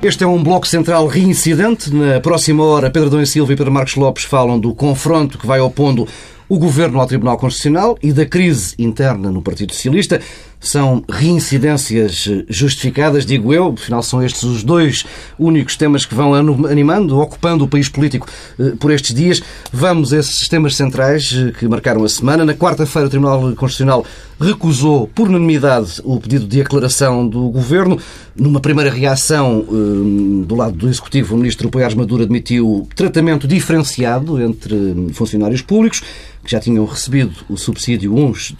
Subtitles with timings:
[0.00, 1.92] Este é um bloco central reincidente.
[1.92, 5.58] Na próxima hora, Pedro Dom Silva e Pedro Marcos Lopes falam do confronto que vai
[5.58, 6.06] opondo
[6.48, 10.20] o Governo ao Tribunal Constitucional e da crise interna no Partido Socialista.
[10.60, 13.74] São reincidências justificadas, digo eu.
[13.78, 15.04] Afinal, são estes os dois
[15.38, 18.26] únicos temas que vão animando, ocupando o país político
[18.58, 19.40] eh, por estes dias.
[19.72, 22.44] Vamos a esses temas centrais eh, que marcaram a semana.
[22.44, 24.04] Na quarta-feira, o Tribunal Constitucional
[24.40, 27.98] recusou por unanimidade o pedido de aclaração do Governo.
[28.34, 34.42] Numa primeira reação eh, do lado do Executivo, o Ministro Poiares Maduro admitiu tratamento diferenciado
[34.42, 36.02] entre funcionários públicos
[36.44, 38.54] que já tinham recebido o subsídio, uns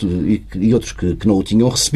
[0.55, 1.88] e outros que não o tinham recebido.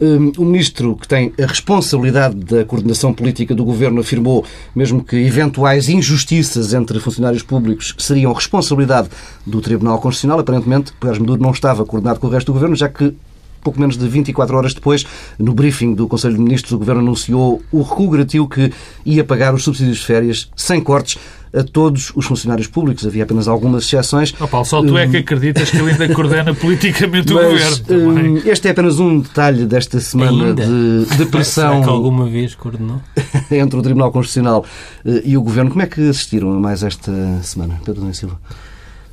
[0.00, 5.16] Hum, o ministro que tem a responsabilidade da coordenação política do governo afirmou mesmo que
[5.16, 9.08] eventuais injustiças entre funcionários públicos seriam responsabilidade
[9.46, 10.40] do Tribunal Constitucional.
[10.40, 13.14] Aparentemente, Pérez Maduro não estava coordenado com o resto do governo, já que
[13.62, 15.06] pouco menos de 24 horas depois,
[15.38, 18.72] no briefing do Conselho de Ministros, o Governo anunciou o recuo que
[19.06, 21.16] ia pagar os subsídios de férias sem cortes
[21.54, 23.06] a todos os funcionários públicos.
[23.06, 24.34] Havia apenas algumas exceções.
[24.40, 25.20] Oh, Paulo, só tu é que hum.
[25.20, 28.36] acreditas que ele ainda coordena politicamente o Mas, governo.
[28.36, 30.66] Hum, este é apenas um detalhe desta semana ainda?
[30.66, 31.72] de, de pressão.
[31.72, 33.00] Será que alguma vez coordenou?
[33.50, 34.64] entre o Tribunal Constitucional
[35.04, 35.70] eh, e o governo.
[35.70, 38.40] Como é que assistiram a mais esta semana, Pedro Nunes Silva?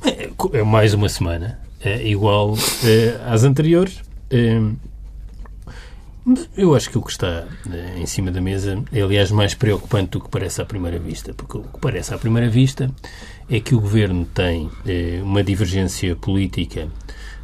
[0.04, 4.00] É, é mais uma semana, é igual é, às anteriores.
[4.30, 4.60] É,
[6.56, 10.10] eu acho que o que está eh, em cima da mesa é, aliás, mais preocupante
[10.10, 11.32] do que parece à primeira vista.
[11.34, 12.90] Porque o que parece à primeira vista
[13.48, 16.88] é que o governo tem eh, uma divergência política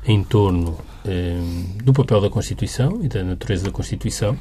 [0.06, 1.40] em torno eh,
[1.82, 4.38] do papel da Constituição e da natureza da Constituição.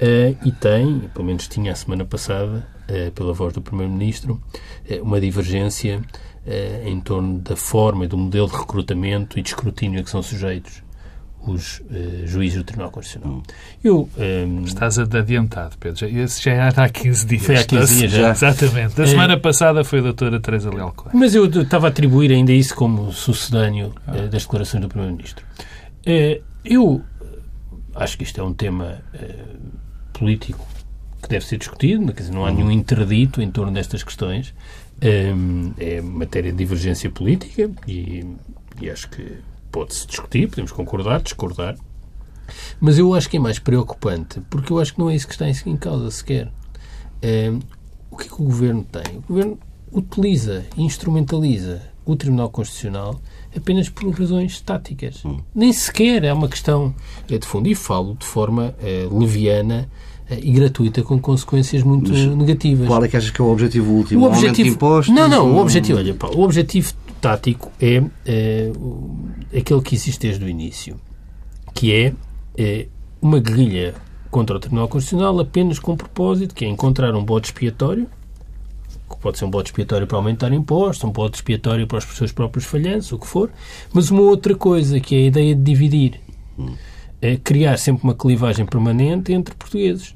[0.00, 4.40] Eh, e tem, pelo menos tinha a semana passada, eh, pela voz do Primeiro-Ministro,
[4.88, 6.02] eh, uma divergência
[6.84, 10.22] em torno da forma e do modelo de recrutamento e de escrutínio a que são
[10.22, 10.83] sujeitos
[11.46, 13.42] os uh, juízes do Tribunal Constitucional.
[13.82, 16.06] Eu, um, ehm, Estás adiantado, Pedro.
[16.06, 17.42] Esse já era há 15 dias.
[17.44, 18.30] Foi há 15 dias já.
[18.30, 18.94] Exatamente.
[18.94, 21.16] Da semana uh, passada foi a doutora Teresa Leal Coelho.
[21.18, 24.12] Mas eu estava a atribuir ainda isso como sucedâneo ah.
[24.12, 25.44] uh, das declarações do Primeiro-Ministro.
[26.64, 27.02] eu
[27.94, 29.02] acho que isto é um tema
[30.12, 30.66] político
[31.22, 32.56] que deve ser discutido, quer dizer, não há uhum.
[32.56, 34.54] nenhum interdito em torno destas questões.
[35.02, 38.24] Um, é matéria de divergência política e,
[38.80, 39.38] e acho que
[39.74, 41.76] pode-se discutir, podemos concordar, discordar,
[42.80, 45.32] mas eu acho que é mais preocupante, porque eu acho que não é isso que
[45.32, 46.52] está em causa sequer.
[47.20, 47.52] É,
[48.08, 49.18] o que é que o Governo tem?
[49.18, 49.58] O Governo
[49.90, 53.20] utiliza, instrumentaliza o Tribunal Constitucional
[53.56, 55.24] apenas por razões táticas.
[55.24, 55.38] Hum.
[55.52, 56.94] Nem sequer é uma questão
[57.28, 57.68] é de fundo.
[57.68, 59.88] E falo de forma é, leviana
[60.30, 62.86] é, e gratuita, com consequências muito Mas negativas.
[62.86, 64.24] Qual é que achas que é o objetivo último?
[64.24, 64.68] O objetivo...
[64.68, 68.70] Impostos, não, não, o objetivo, olha, o objetivo tático é, é
[69.58, 71.00] aquele que existe desde o início,
[71.72, 72.12] que é,
[72.54, 72.86] é
[73.22, 73.94] uma guerrilha
[74.30, 78.06] contra o Tribunal Constitucional apenas com o propósito que é encontrar um bode expiatório,
[79.08, 82.30] que pode ser um bode expiatório para aumentar impostos, um bode expiatório para os seus
[82.30, 83.50] próprios falhanços, o que for,
[83.90, 86.20] mas uma outra coisa, que é a ideia de dividir.
[87.22, 90.14] É criar sempre uma clivagem permanente entre portugueses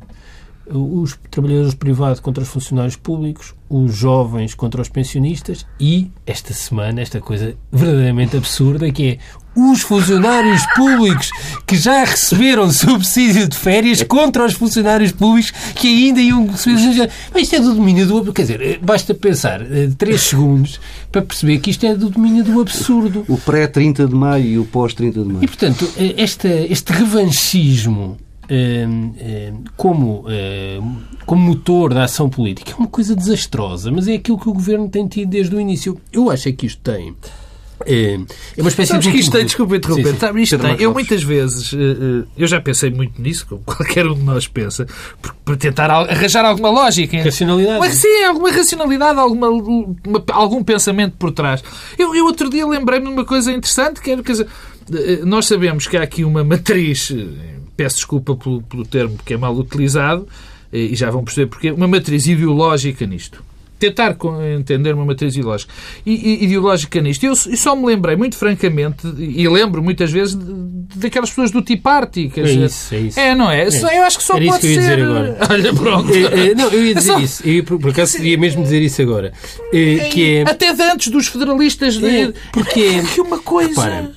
[0.70, 7.00] os trabalhadores privados contra os funcionários públicos, os jovens contra os pensionistas e, esta semana,
[7.00, 9.18] esta coisa verdadeiramente absurda que é
[9.58, 11.30] os funcionários públicos
[11.66, 17.10] que já receberam subsídio de férias contra os funcionários públicos que ainda iam receber.
[17.32, 18.32] Mas isto é do domínio do.
[18.32, 19.60] Quer dizer, basta pensar
[19.98, 20.80] 3 eh, segundos
[21.10, 23.24] para perceber que isto é do domínio do absurdo.
[23.28, 25.44] O pré-30 de maio e o pós-30 de maio.
[25.44, 28.16] E, portanto, eh, esta, este revanchismo
[29.76, 30.24] como,
[31.26, 34.88] como motor da ação política é uma coisa desastrosa, mas é aquilo que o governo
[34.88, 36.00] tem tido desde o início.
[36.12, 37.14] Eu acho é que isto tem.
[37.86, 38.18] É,
[38.56, 39.12] é uma espécie Sabes de.
[39.12, 40.40] que isto tem, desculpa interromper, sim, sim.
[40.40, 40.76] isto tem.
[40.80, 44.48] Eu muitas vezes, eh, eh, eu já pensei muito nisso, como qualquer um de nós
[44.48, 44.86] pensa,
[45.44, 47.22] para tentar arranjar alguma lógica.
[47.22, 47.78] Racionalidade.
[47.78, 51.62] Mas, sim, alguma racionalidade, alguma, uma, algum pensamento por trás.
[51.96, 54.48] Eu, eu outro dia lembrei-me de uma coisa interessante, que era, quer dizer,
[54.92, 57.12] eh, nós sabemos que há aqui uma matriz
[57.78, 60.26] peço desculpa pelo, pelo termo que é mal utilizado,
[60.72, 63.46] e já vão perceber porque, uma matriz ideológica nisto.
[63.78, 64.16] Tentar
[64.58, 65.72] entender uma matriz ideológica,
[66.04, 67.22] e, ideológica nisto.
[67.22, 70.36] Eu, eu, só me lembrei, muito francamente, e lembro muitas vezes
[70.96, 72.32] daquelas pessoas do Tea Party.
[72.36, 73.20] é isso, é isso.
[73.20, 73.68] É, não é?
[73.68, 73.98] é.
[73.98, 74.96] Eu acho que só Era pode isso que eu ia ser.
[74.96, 75.38] Dizer agora.
[75.48, 76.12] Olha, pronto.
[76.12, 77.48] É, não, eu ia dizer é isso.
[77.48, 79.32] Eu, por acaso, ia mesmo dizer isso agora.
[79.70, 80.50] Que é...
[80.50, 81.96] Até de antes dos federalistas.
[81.96, 82.06] De...
[82.06, 83.02] É, porque é.
[83.14, 83.80] Que uma coisa.
[83.80, 84.10] Repara,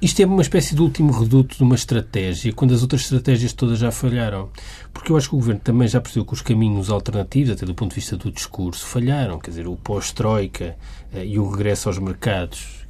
[0.00, 3.78] isto é uma espécie de último reduto de uma estratégia, quando as outras estratégias todas
[3.78, 4.50] já falharam.
[4.92, 7.74] Porque eu acho que o Governo também já percebeu que os caminhos alternativos, até do
[7.74, 9.38] ponto de vista do discurso, falharam.
[9.38, 10.76] Quer dizer, o pós-troika
[11.12, 12.84] uh, e o regresso aos mercados,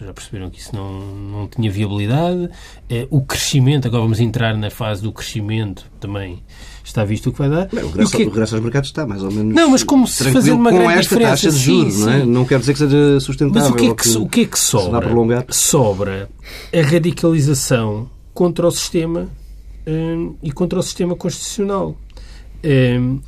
[0.00, 2.50] já perceberam que isso não, não tinha viabilidade.
[2.88, 6.42] Eh, o crescimento, agora vamos entrar na fase do crescimento também
[6.84, 7.68] está visto o que vai dar.
[7.68, 8.22] Bem, o, regresso, o, que...
[8.24, 9.54] o regresso aos mercados está mais ou menos.
[9.54, 11.30] Não, mas como se fazer uma grande diferença.
[11.30, 12.20] taxa de juros, sim, não é?
[12.20, 12.26] sim.
[12.26, 13.62] Não quer dizer que seja sustentável.
[13.62, 15.46] Mas o que é que, que, o que, é que sobra?
[15.50, 16.28] Sobra
[16.72, 19.28] a radicalização contra o sistema
[19.86, 21.96] hum, e contra o sistema constitucional.
[22.64, 23.20] Hum,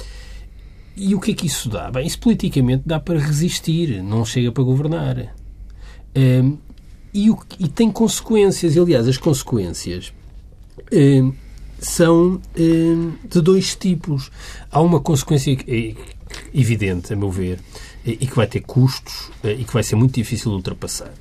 [0.97, 1.91] e o que é que isso dá?
[1.91, 5.35] Bem, isso politicamente dá para resistir, não chega para governar.
[6.17, 6.57] Hum,
[7.13, 8.77] e, o, e, tem consequências.
[8.77, 10.13] Aliás, as consequências
[10.93, 11.33] hum,
[11.85, 14.31] são hum, de dois tipos.
[14.71, 15.57] Há uma consequência
[16.53, 17.61] evidente, a meu ver,
[18.05, 21.13] e que vai ter custos e que vai ser muito difícil de ultrapassar.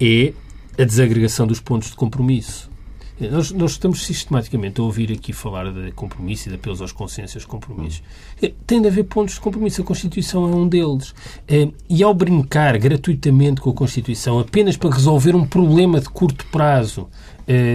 [0.00, 0.32] É
[0.78, 2.72] a desagregação dos pontos de compromisso.
[3.20, 7.46] Nós, nós, estamos sistematicamente a ouvir aqui falar de compromisso e de apelos aos de
[7.46, 8.02] compromissos.
[8.66, 9.82] Tem de haver pontos de compromisso.
[9.82, 11.14] A Constituição é um deles.
[11.88, 17.08] E ao brincar gratuitamente com a Constituição apenas para resolver um problema de curto prazo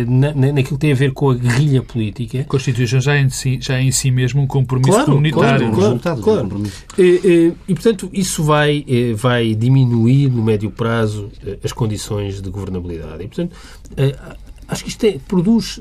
[0.08, 2.40] na, naquilo que tem a ver com a guerrilha política.
[2.42, 5.72] A Constituição já é em si, já é em si mesmo um compromisso claro, comunitário.
[5.72, 6.64] Claro, claro, claro.
[6.98, 8.86] E, e, portanto, isso vai,
[9.16, 11.30] vai diminuir no médio prazo
[11.64, 13.24] as condições de governabilidade.
[13.24, 13.56] E, portanto,
[14.70, 15.80] acho que isto é, produz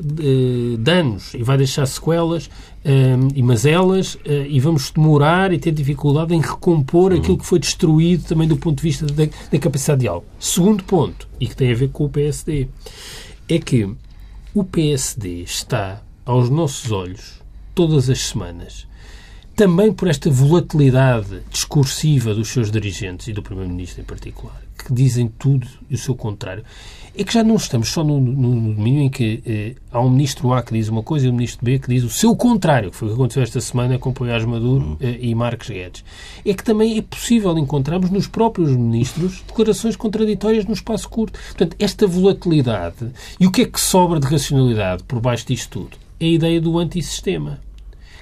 [0.79, 2.50] danos e vai deixar sequelas
[2.85, 7.19] um, e mazelas e vamos demorar e ter dificuldade em recompor uhum.
[7.19, 10.25] aquilo que foi destruído também do ponto de vista da, da capacidade de algo.
[10.38, 12.69] Segundo ponto, e que tem a ver com o PSD,
[13.48, 13.88] é que
[14.54, 17.42] o PSD está aos nossos olhos
[17.74, 18.86] todas as semanas
[19.58, 25.26] também por esta volatilidade discursiva dos seus dirigentes e do Primeiro-Ministro em particular, que dizem
[25.26, 26.62] tudo e o seu contrário,
[27.18, 30.08] é que já não estamos só no, no, no domínio em que eh, há um
[30.08, 32.92] ministro A que diz uma coisa e um ministro B que diz o seu contrário,
[32.92, 36.04] que foi o que aconteceu esta semana com Poiás Maduro eh, e Marques Guedes.
[36.46, 41.36] É que também é possível encontrarmos nos próprios ministros declarações contraditórias no espaço curto.
[41.48, 43.10] Portanto, esta volatilidade
[43.40, 45.96] e o que é que sobra de racionalidade por baixo disto tudo?
[46.20, 47.58] É a ideia do antissistema.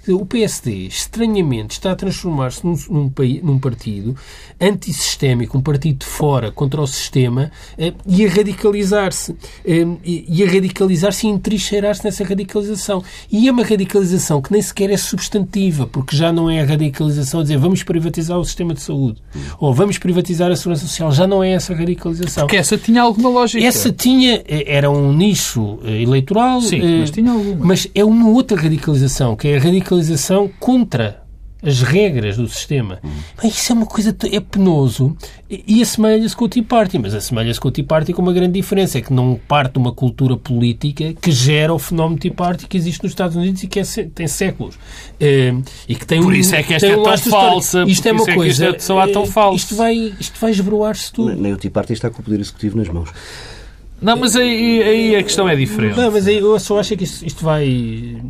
[0.08, 3.12] O PSD, estranhamente, está a transformar-se num, num,
[3.42, 4.14] num, partido
[4.60, 9.34] antissistémico, um partido de fora contra o sistema eh, e a radicalizar-se.
[9.64, 13.02] Eh, e a radicalizar-se e entrincheirar-se nessa radicalização.
[13.30, 17.40] E é uma radicalização que nem sequer é substantiva, porque já não é a radicalização
[17.40, 19.20] a dizer vamos privatizar o sistema de saúde
[19.58, 21.10] ou vamos privatizar a segurança social.
[21.10, 22.44] Já não é essa radicalização.
[22.44, 23.64] Porque essa tinha alguma lógica.
[23.64, 26.60] Essa tinha, eh, era um nicho eleitoral.
[26.60, 27.64] Sim, mas tinha alguma.
[27.66, 31.24] Mas é uma outra radicalização, que é a radicalização radicalização contra
[31.62, 33.00] as regras do sistema.
[33.40, 35.16] Bem, isso é uma coisa é penoso
[35.50, 38.52] e assemelha-se com o Tea Party, mas assemelha-se com o Tea Party com uma grande
[38.52, 42.68] diferença, é que não parte de uma cultura política que gera o fenómeno Tea Party
[42.68, 43.84] que existe nos Estados Unidos e que é,
[44.14, 44.78] tem séculos.
[45.18, 45.54] Eh,
[45.88, 47.84] e que tem Por isso é que esta é tão falsa.
[47.84, 48.66] Isto é uma coisa.
[48.68, 49.56] É que só há tão eh, falso.
[49.56, 51.34] Isto vai, isto vai esbroar-se tudo.
[51.34, 53.10] Nem o Tea Party está com o Poder Executivo nas mãos.
[54.00, 55.96] Não, mas aí, aí a questão é diferente.
[55.96, 57.66] Não, mas aí eu só acho que isto, isto vai.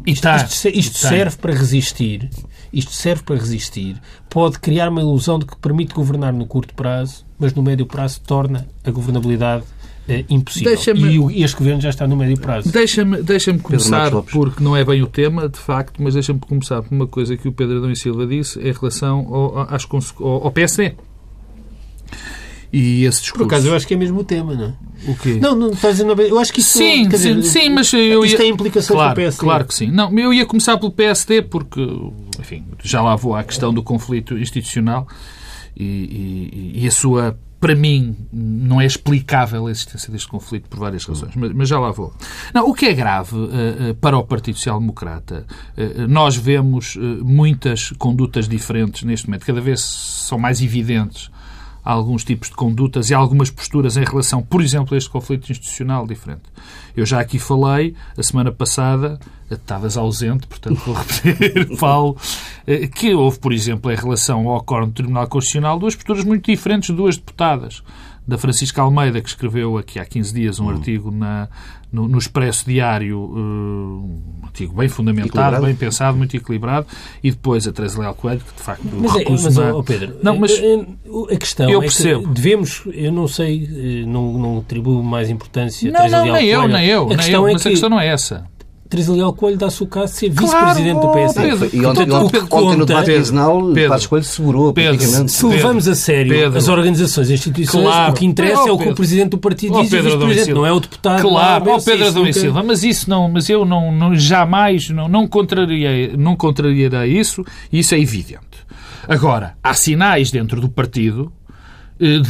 [0.07, 2.31] Isto, tá, isto, isto serve para resistir.
[2.73, 3.97] Isto serve para resistir.
[4.29, 8.21] Pode criar uma ilusão de que permite governar no curto prazo, mas no médio prazo
[8.27, 9.65] torna a governabilidade
[10.09, 11.31] é impossível.
[11.31, 12.71] E, este governo já está no médio prazo.
[12.71, 16.95] Deixa-me deixa começar, porque não é bem o tema, de facto, mas deixa-me começar por
[16.95, 19.87] uma coisa que o Pedro Adão e Silva disse em relação ao, às,
[20.21, 20.95] ao, ao PSD.
[22.73, 23.47] E esse discurso...
[23.47, 25.11] Por acaso, eu acho que é mesmo o tema, não é?
[25.11, 25.39] O quê?
[25.41, 26.21] Não, não estás dizendo...
[26.21, 26.79] Eu acho que isso...
[26.79, 28.39] Sim, sim, dizer, sim, mas eu isto ia...
[28.39, 29.41] tem implicações claro, para o PSD.
[29.41, 29.91] Claro que sim.
[29.91, 31.81] Não, eu ia começar pelo PSD porque,
[32.39, 35.07] enfim, já lá vou à questão do conflito institucional
[35.77, 40.79] e, e, e a sua para mim, não é explicável a existência deste conflito por
[40.79, 42.13] várias razões, mas, mas já lá vou.
[42.55, 43.45] Não, o que é grave uh,
[43.91, 45.47] uh, para o Partido Social Democrata,
[45.77, 51.31] uh, nós vemos muitas condutas diferentes neste momento, cada vez são mais evidentes
[51.87, 56.05] alguns tipos de condutas e algumas posturas em relação, por exemplo, a este conflito institucional
[56.05, 56.43] diferente.
[56.97, 62.17] Eu já aqui falei, a semana passada, estavas ausente, portanto vou repetir, Paulo,
[62.67, 66.51] eh, que houve, por exemplo, em relação ao Acordo do Tribunal Constitucional, duas posturas muito
[66.51, 67.85] diferentes de duas deputadas
[68.27, 70.71] da Francisca Almeida, que escreveu aqui há 15 dias um hum.
[70.71, 71.49] artigo na,
[71.97, 75.67] no, no, Expresso Diário, uh, um artigo bem fundamentado, equilibrado.
[75.67, 76.87] bem pensado, muito equilibrado,
[77.25, 80.17] e depois a Teresa Leal Coelho, que de facto mas, é, recusa mas, oh, Pedro,
[80.23, 82.23] não, mas a questão eu é percebo.
[82.23, 86.25] que devemos, eu não sei, eh, não, não atribuo mais importância a não, Teresa não,
[86.25, 86.63] Leal nem Coelho.
[86.63, 87.69] eu, nem eu, a nem eu, é mas que...
[87.69, 88.56] a questão não é essa.
[88.89, 91.43] Teresa Leal Coelho dá-se o caso de ser vice-presidente claro, do PSD.
[91.43, 95.33] Pedro, e ontem, ontem, ontem, ontem no debate quinzenal, Passos Coelho segurou Pedro, praticamente.
[95.33, 98.73] Se levamos a sério Pedro, as organizações e instituições, claro, o que interessa oh, é
[98.73, 101.23] o que o presidente do partido oh, diz e o vice-presidente, não é o deputado.
[101.23, 105.09] Claro, ó oh, Pedro Adão Silva, mas isso não, mas eu não, não jamais não,
[105.09, 108.67] não, contrariei, não contrariarei isso, e isso é evidente.
[109.09, 111.33] Agora, há sinais dentro do partido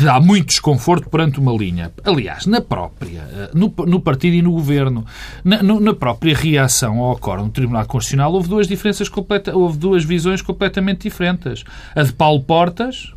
[0.03, 1.93] dá muito desconforto perante uma linha.
[2.05, 5.05] Aliás, na própria, eh, no, no partido e no governo,
[5.45, 9.79] na, no, na própria reação ao acórdão do Tribunal Constitucional, houve duas diferenças completa, houve
[9.79, 11.65] duas visões completamente diferentes.
[11.95, 13.13] A de Paulo Portas,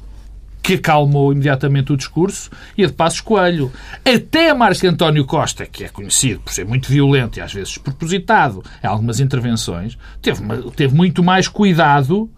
[0.62, 3.72] que acalmou imediatamente o discurso, e a de Passos Coelho.
[4.04, 7.78] Até a Márcia António Costa, que é conhecido por ser muito violento e às vezes
[7.78, 10.42] propositado em algumas intervenções, teve,
[10.76, 12.30] teve muito mais cuidado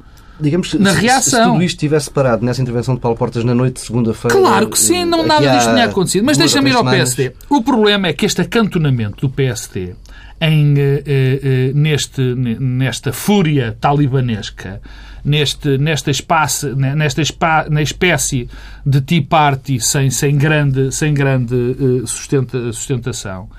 [0.42, 1.46] Digamos, na se, reação.
[1.46, 4.38] Se tudo isto tivesse parado nessa intervenção de Paulo Portas na noite de segunda-feira.
[4.38, 6.26] Claro que sim, não, nada há disto tinha acontecido.
[6.26, 7.34] Mas deixa-me ir ao PSD.
[7.50, 9.94] O problema é que este acantonamento do PSD
[10.42, 14.82] em, eh, eh, neste, nesta fúria talibanesca,
[15.24, 18.50] neste, nesta, espaço, nesta espa, na espécie
[18.84, 23.50] de Tea Party sem, sem grande, sem grande eh, sustenta, sustentação,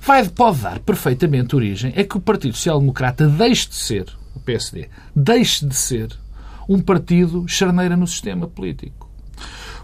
[0.00, 4.38] vai, pode dar perfeitamente origem a que o Partido Social Democrata deixe de ser, o
[4.38, 6.08] PSD, deixe de ser
[6.68, 9.08] um partido charneira no sistema político.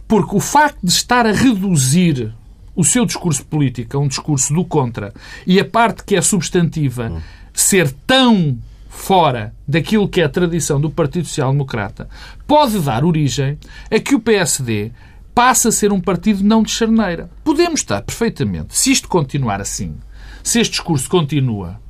[0.07, 2.35] Porque o facto de estar a reduzir
[2.77, 5.13] o seu discurso político a um discurso do contra
[5.47, 7.23] e a parte que é substantiva
[7.53, 12.09] ser tão fora daquilo que é a tradição do Partido Social Democrata
[12.47, 13.59] pode dar origem
[13.91, 14.93] a que o PSD
[15.35, 17.29] passe a ser um partido não de charneira.
[17.43, 19.97] Podemos estar perfeitamente, se isto continuar assim,
[20.43, 21.81] se este discurso continua,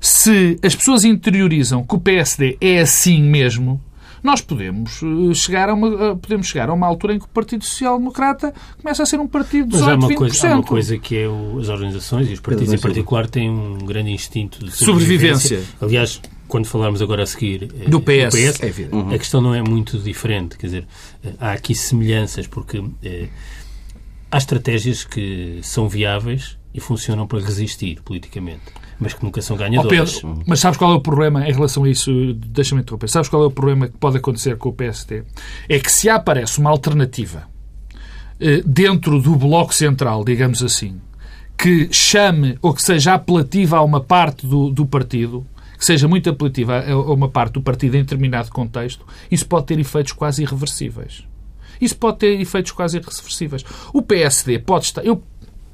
[0.00, 3.80] se as pessoas interiorizam que o PSD é assim mesmo,
[4.26, 7.28] nós podemos eh, chegar a uma, eh, podemos chegar a uma altura em que o
[7.28, 8.52] Partido Social Democrata
[8.82, 10.16] começa a ser um partido de 18, Mas há uma, 20%.
[10.16, 13.48] coisa, há uma coisa que é o, as organizações e os partidos em particular têm
[13.48, 15.60] um grande instinto de Sobrevivência.
[15.60, 15.76] sobrevivência.
[15.80, 19.14] Aliás, quando falarmos agora a seguir eh, Do PS, é evidente.
[19.14, 20.56] a questão não é muito diferente.
[20.58, 20.86] Quer dizer,
[21.40, 23.28] há aqui semelhanças, porque eh,
[24.30, 28.62] há estratégias que são viáveis e funcionam para resistir politicamente,
[28.98, 30.14] mas que nunca são Ó ganhadoras.
[30.20, 32.10] Pedro, mas sabes qual é o problema em relação a isso?
[32.34, 33.08] Deixa-me interromper.
[33.08, 35.24] Sabes qual é o problema que pode acontecer com o PSD?
[35.68, 37.48] É que se aparece uma alternativa
[38.40, 41.00] eh, dentro do Bloco Central, digamos assim,
[41.56, 45.46] que chame ou que seja apelativa a uma parte do, do partido,
[45.78, 49.66] que seja muito apelativa a a uma parte do partido em determinado contexto, isso pode
[49.66, 51.24] ter efeitos quase irreversíveis.
[51.80, 53.64] Isso pode ter efeitos quase irreversíveis.
[53.92, 55.04] O PSD pode estar.
[55.04, 55.22] Eu,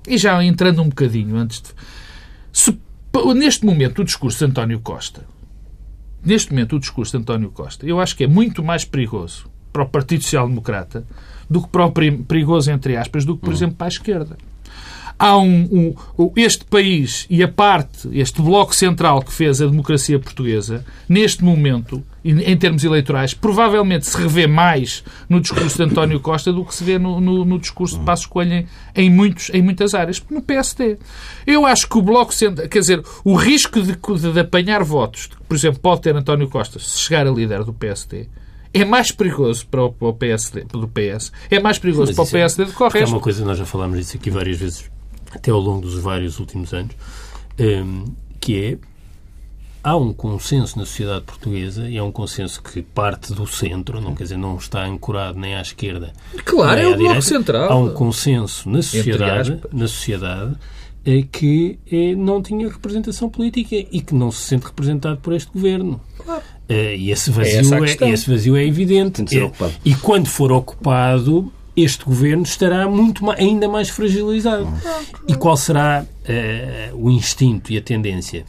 [0.06, 1.68] e já entrando um bocadinho antes de.
[2.52, 2.76] Se,
[3.35, 5.25] neste momento, o discurso de António Costa.
[6.25, 9.83] Neste momento, o discurso de António Costa, eu acho que é muito mais perigoso para
[9.83, 11.04] o Partido Social Democrata
[11.50, 14.37] do que para o peri- perigoso, entre aspas, do que, por exemplo, para a esquerda.
[15.24, 20.18] Há um, um- este país e a parte, este bloco central que fez a democracia
[20.18, 26.52] portuguesa, neste momento, em termos eleitorais, provavelmente se revê mais no discurso de António Costa
[26.52, 29.62] do que se vê no, no- no discurso de Passos Coelho em, em muitos, em
[29.62, 30.20] muitas áreas.
[30.28, 30.98] No PSD.
[31.46, 35.26] Eu acho que o bloco central, quer dizer, o risco de, de- de apanhar votos,
[35.26, 38.26] que, por exemplo, pode ter António Costa se chegar a líder do PSD,
[38.74, 42.24] é mais perigoso para o, para o PSD, do PS, é mais perigoso Mas para
[42.24, 43.12] o é- PSD do que o é resto.
[43.12, 44.90] uma coisa, nós já falámos disso aqui várias vezes,
[45.34, 46.94] até ao longo dos vários últimos anos,
[47.58, 48.04] hum,
[48.40, 48.78] que é
[49.84, 54.14] há um consenso na sociedade portuguesa e é um consenso que parte do centro, não
[54.14, 56.12] quer dizer, não está ancorado nem à esquerda.
[56.44, 57.22] Claro, é o à Bloco direita.
[57.22, 57.72] Central.
[57.72, 60.54] Há um consenso na sociedade, na sociedade
[61.04, 65.50] eh, que eh, não tinha representação política e que não se sente representado por este
[65.52, 66.00] governo.
[66.68, 68.08] Eh, e esse É vazio é, questão.
[68.08, 69.14] esse vazio é evidente.
[69.16, 69.72] Tem de ser É, ocupado.
[69.84, 74.68] e quando for ocupado, este governo estará muito ma- ainda mais fragilizado.
[75.28, 78.44] E qual será eh, o instinto e a tendência?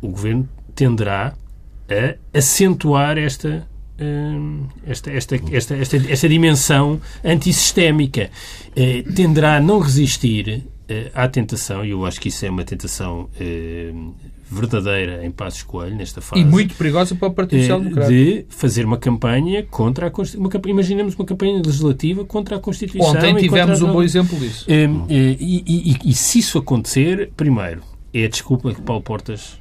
[0.00, 1.34] O governo tenderá
[1.88, 3.66] a acentuar esta,
[4.00, 8.30] hum, esta, esta, esta, esta, esta dimensão antissistémica.
[8.76, 12.64] Eh, tenderá a não resistir eh, à tentação, e eu acho que isso é uma
[12.64, 13.92] tentação eh,
[14.52, 16.40] verdadeira em Passos Coelho, nesta fase.
[16.40, 18.08] E muito perigosa para o Partido Eh, Social Democrata.
[18.12, 20.60] de fazer uma campanha contra a Constituição.
[20.66, 23.10] Imaginemos uma campanha legislativa contra a Constituição.
[23.10, 24.64] Ontem e tivemos contra a- um bom exemplo disso.
[24.68, 27.82] Eh, eh, e, e- e- e se isso acontecer, primeiro,
[28.12, 29.60] é a desculpa que Paulo Portas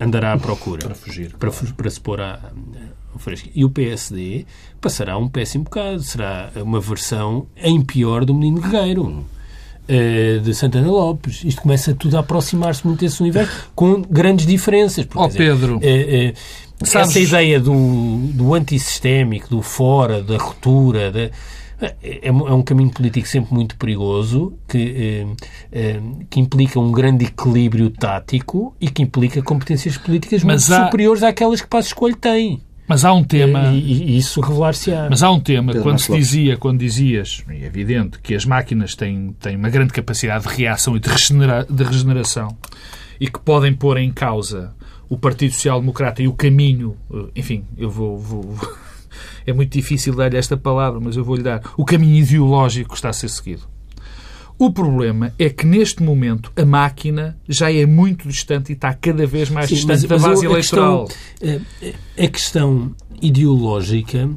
[0.00, 0.80] andará à procura.
[0.86, 1.34] Para fugir.
[1.38, 2.52] Para, fu- para se pôr à-.
[3.54, 4.44] E o PSD
[4.80, 6.02] passará um péssimo bocado.
[6.02, 9.24] Será uma versão em pior do Menino Guerreiro.
[9.88, 11.42] Eh, de Santana Lopes.
[11.44, 15.04] Isto começa tudo a aproximar-se muito desse universo, com grandes diferenças.
[15.04, 16.34] porque, dizer, Pedro, eh, eh,
[16.84, 17.72] sabes- essa ideia do,
[18.32, 21.30] do antissistémico, do fora, da ruptura, da-
[22.02, 25.26] é, um- é um caminho político sempre muito perigoso, que,
[26.30, 31.22] que implica um grande equilíbrio tático e que implica competências políticas Mas muito há- superiores
[31.22, 32.62] àquelas que Passo Escolho tem.
[32.88, 33.72] Mas há um tema.
[33.72, 35.08] E, e- e isso revelar-se-á.
[35.10, 36.26] Mas há um tema, Pedro quando Marcos se Lopes.
[36.28, 40.54] dizia, quando dizias, e é evidente, que as máquinas têm, têm uma grande capacidade de
[40.54, 42.56] reação e de, regenera- de regeneração
[43.20, 44.74] e que podem pôr em causa
[45.08, 48.54] o Partido Social Democrata e o caminho, eh, enfim, eu vou, vou-
[49.46, 53.08] é muito difícil dar-lhe esta palavra, mas eu vou-lhe dar, o caminho ideológico que está
[53.08, 53.62] a ser seguido.
[54.58, 59.26] O problema é que neste momento a máquina já é muito distante e está cada
[59.26, 61.06] vez mais Sim, distante mas, da base eleitoral.
[61.06, 64.30] Questão, eh, a questão ideológica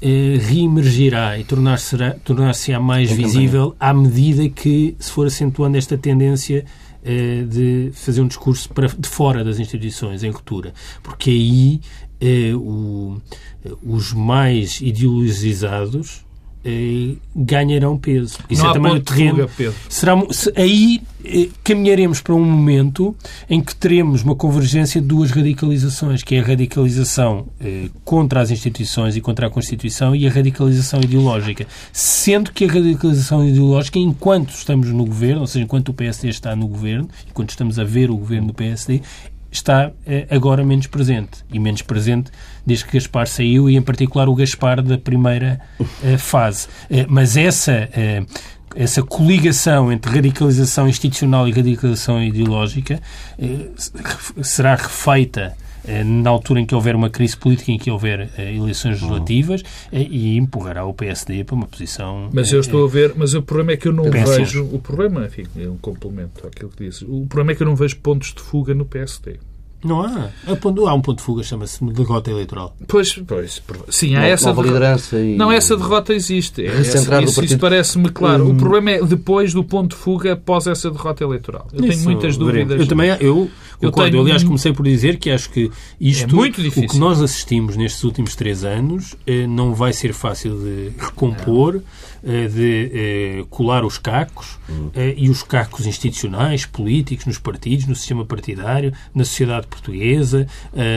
[0.00, 6.64] eh, reemergirá e tornar-se-á tornar mais visível à medida que se for acentuando esta tendência
[7.48, 10.74] de fazer um discurso para, de fora das instituições em ruptura.
[11.02, 11.80] Porque aí
[12.54, 13.16] o,
[13.82, 16.26] os mais ideologizados
[17.34, 18.38] ganharão peso.
[18.48, 19.48] Isso é também o terreno.
[19.48, 20.14] Fuga, Será,
[20.56, 23.14] aí eh, caminharemos para um momento
[23.48, 28.50] em que teremos uma convergência de duas radicalizações, que é a radicalização eh, contra as
[28.50, 31.66] instituições e contra a Constituição e a radicalização ideológica.
[31.92, 36.54] Sendo que a radicalização ideológica, enquanto estamos no governo, ou seja, enquanto o PSD está
[36.54, 39.00] no governo, enquanto estamos a ver o governo do PSD,
[39.50, 41.44] está eh, agora menos presente.
[41.52, 42.30] E menos presente
[42.64, 45.60] desde que Gaspar saiu e, em particular, o Gaspar da primeira
[46.02, 46.68] eh, fase.
[46.90, 47.88] Eh, mas essa
[48.76, 53.02] essa coligação entre radicalização institucional e radicalização ideológica
[54.40, 55.56] será refeita
[56.04, 59.08] na altura em que houver uma crise política, em que houver eleições uhum.
[59.08, 62.30] legislativas, e empurrará o PSD para uma posição.
[62.32, 64.64] Mas eu estou a ver, mas o problema é que eu não vejo.
[64.72, 67.04] O problema, enfim, é um complemento àquilo que disse.
[67.04, 69.38] O problema é que eu não vejo pontos de fuga no PSD.
[69.84, 70.28] Não há.
[70.46, 72.76] Há um ponto de fuga, chama-se derrota eleitoral.
[72.86, 73.62] Pois, pois.
[73.88, 75.36] Sim, há essa nova liderança e...
[75.36, 76.62] Não, essa derrota existe.
[76.62, 78.46] É, essa, isso, isso parece-me claro.
[78.46, 78.52] Hum.
[78.52, 81.66] O problema é depois do ponto de fuga após essa derrota eleitoral.
[81.72, 82.80] Eu isso, tenho muitas dúvidas.
[82.80, 84.10] Eu também, eu eu concordo.
[84.10, 84.22] Tenho...
[84.22, 86.84] aliás, comecei por dizer que acho que isto, é muito difícil.
[86.84, 91.80] o que nós assistimos nestes últimos três anos, eh, não vai ser fácil de recompor,
[92.22, 94.90] eh, de eh, colar os cacos hum.
[95.16, 100.46] e os cacos institucionais, políticos, nos partidos, no sistema partidário, na sociedade portuguesa,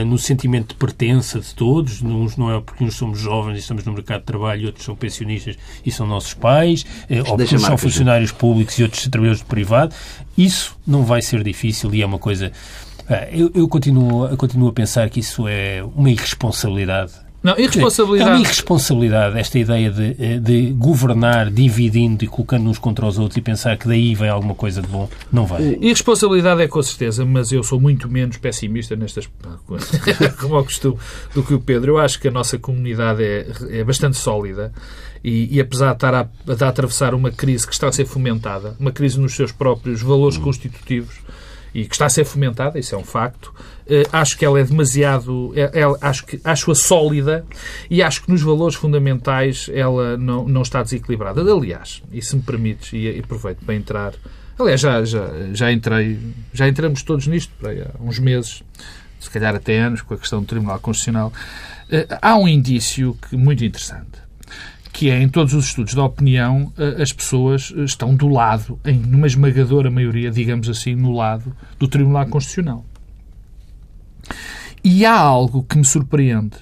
[0.06, 2.02] no sentimento de pertença de todos.
[2.02, 4.84] Uns não é porque uns somos jovens e estamos no mercado de trabalho e outros
[4.84, 6.84] são pensionistas e são nossos pais,
[7.28, 9.94] ou porque uns são funcionários públicos e outros trabalhadores do privado.
[10.36, 12.52] Isso não vai ser difícil e é uma coisa.
[13.08, 18.30] Ah, eu, eu, continuo, eu continuo a pensar que isso é uma irresponsabilidade não, irresponsabilidade.
[18.30, 23.18] É uma irresponsabilidade esta ideia de, eh, de governar dividindo e colocando uns contra os
[23.18, 25.06] outros e pensar que daí vem alguma coisa de bom.
[25.30, 25.76] Não vai.
[25.78, 29.28] Irresponsabilidade é com certeza, mas eu sou muito menos pessimista nestas
[30.40, 30.96] como ao costume,
[31.34, 31.92] do que o Pedro.
[31.92, 34.72] Eu acho que a nossa comunidade é, é bastante sólida
[35.22, 38.74] e, e apesar de estar a, de atravessar uma crise que está a ser fomentada,
[38.80, 40.42] uma crise nos seus próprios valores hum.
[40.42, 41.14] constitutivos,
[41.74, 43.52] e que está a ser fomentada, isso é um facto.
[43.86, 45.52] Uh, acho que ela é demasiado.
[45.56, 47.44] É, é, acho que acho-a sólida
[47.90, 51.40] e acho que nos valores fundamentais ela não, não está desequilibrada.
[51.40, 54.14] Aliás, e se me permites, e, aproveito para entrar.
[54.56, 56.18] Aliás, já, já, já entrei,
[56.52, 58.62] já entramos todos nisto há uns meses,
[59.18, 61.32] se calhar até anos, com a questão do Tribunal Constitucional.
[61.90, 64.23] Uh, há um indício que, muito interessante
[64.94, 68.78] que é, em todos os estudos da opinião, eh, as pessoas eh, estão do lado,
[68.84, 72.84] em numa esmagadora maioria, digamos assim, no lado do Tribunal Constitucional.
[74.84, 76.58] E há algo que me surpreende.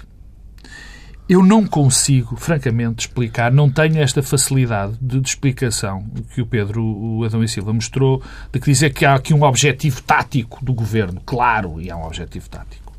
[1.28, 6.02] Eu não consigo, francamente, explicar, não tenho esta facilidade de, de explicação
[6.34, 9.42] que o Pedro o Adão e Silva mostrou, de que dizer que há aqui um
[9.42, 11.20] objetivo tático do governo.
[11.26, 12.94] Claro, e há um objetivo tático.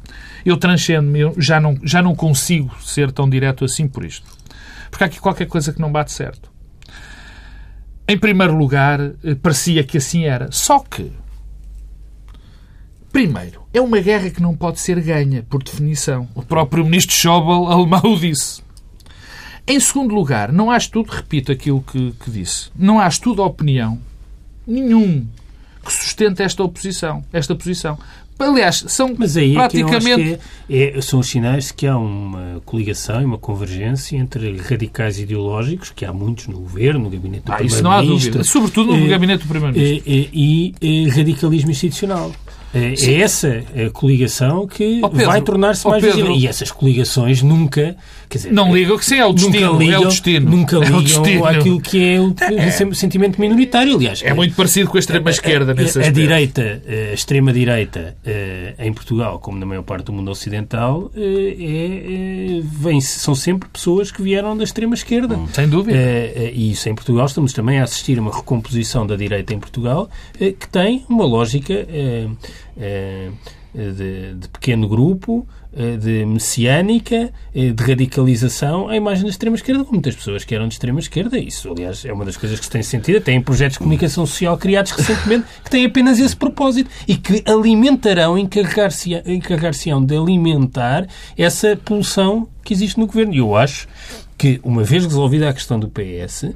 [0.46, 4.43] Eu transcendo-me, já não, já não consigo ser tão direto assim por isto.
[4.94, 6.52] Porque há aqui qualquer coisa que não bate certo.
[8.08, 10.52] Em primeiro lugar, eh, parecia que assim era.
[10.52, 11.12] Só que,
[13.12, 16.30] primeiro, é uma guerra que não pode ser ganha, por definição.
[16.36, 18.62] O próprio ministro Schäuble alemão disse.
[19.66, 23.42] Em segundo lugar, não há estudo, repito aquilo que, que disse, não há estudo de
[23.42, 24.00] opinião
[24.68, 25.28] nenhum
[25.84, 27.98] que sustente esta oposição, esta posição.
[28.40, 30.40] Aliás, são Mas aí praticamente.
[30.70, 35.20] É, é, são os sinais de que há uma coligação e uma convergência entre radicais
[35.20, 37.76] ideológicos, que há muitos no governo, no gabinete do ah, Primeiro-Ministro.
[37.76, 38.44] Isso não há dúvida.
[38.44, 40.12] Sobretudo no eh, gabinete do Primeiro-Ministro.
[40.12, 42.32] Eh, e, e, e radicalismo institucional.
[42.74, 46.32] É, é essa a coligação que oh, Pedro, vai tornar-se mais visível.
[46.32, 47.96] E essas coligações nunca.
[48.38, 49.74] Dizer, não ligam que sim, é o destino.
[49.74, 50.50] Nunca ligam, é o destino.
[50.50, 51.46] Nunca ligam é destino.
[51.46, 54.22] àquilo que é o é, sentimento minoritário, aliás.
[54.24, 59.40] É muito parecido com a extrema-esquerda nesse a, a, direita, a extrema-direita eh, em Portugal,
[59.40, 64.22] como na maior parte do mundo ocidental, eh, é, é, vem, são sempre pessoas que
[64.22, 65.36] vieram da extrema-esquerda.
[65.36, 65.98] Hum, sem dúvida.
[66.54, 70.10] E isso em Portugal estamos também a assistir a uma recomposição da direita em Portugal
[70.38, 72.28] que tem uma lógica é,
[73.74, 79.94] de, de pequeno grupo, eh, de messiânica, eh, de radicalização à imagem da extrema-esquerda, com
[79.94, 81.40] muitas pessoas que eram de extrema-esquerda.
[81.40, 83.20] Isso, aliás, é uma das coisas que se tem sentido.
[83.22, 88.38] Tem projetos de comunicação social criados recentemente que têm apenas esse propósito e que alimentarão,
[88.38, 93.34] encarregar-se-ão encarregar de alimentar essa pulsão que existe no governo.
[93.34, 93.88] E eu acho
[94.38, 96.54] que, uma vez resolvida a questão do PS,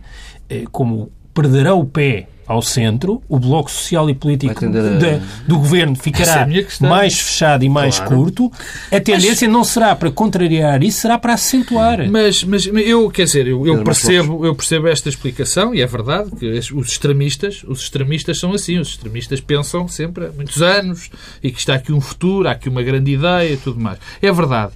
[0.50, 4.70] eh, como perderá o pé ao centro, o bloco social e político a...
[4.70, 8.16] de, do governo ficará é mais fechado e mais claro.
[8.16, 8.52] curto.
[8.90, 9.54] A tendência mas...
[9.54, 12.10] não será para contrariar isso, será para acentuar.
[12.10, 16.32] Mas, mas eu, quer dizer, eu, eu percebo, eu percebo esta explicação e é verdade
[16.32, 21.12] que os extremistas, os extremistas são assim, os extremistas pensam sempre há muitos anos
[21.44, 24.00] e que está aqui um futuro, há aqui uma grande ideia e tudo mais.
[24.22, 24.72] É verdade.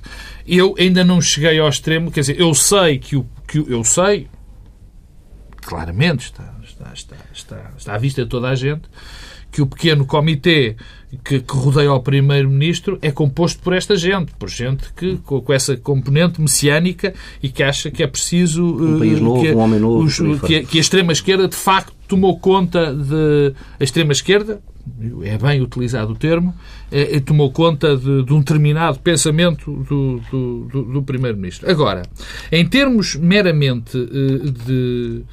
[0.46, 4.28] Eu ainda não cheguei ao extremo, quer dizer, eu sei que o que eu sei
[5.68, 8.82] claramente está está, está, está, está à vista de toda a gente,
[9.52, 10.76] que o pequeno comitê
[11.26, 15.54] que, que rodeia o Primeiro-Ministro é composto por esta gente, por gente que, com, com,
[15.54, 18.64] essa componente messiânica e que acha que é preciso.
[18.64, 20.06] Um país uh, novo, que, um homem novo.
[20.06, 23.54] Os, que, a, que a extrema-esquerda, de facto, tomou conta de.
[23.78, 24.62] A extrema-esquerda,
[25.24, 26.56] é bem utilizado o termo,
[26.90, 31.70] é, é, tomou conta de, de, um determinado pensamento do, do, do, do Primeiro-Ministro.
[31.70, 32.04] Agora,
[32.50, 35.24] em termos meramente uh, de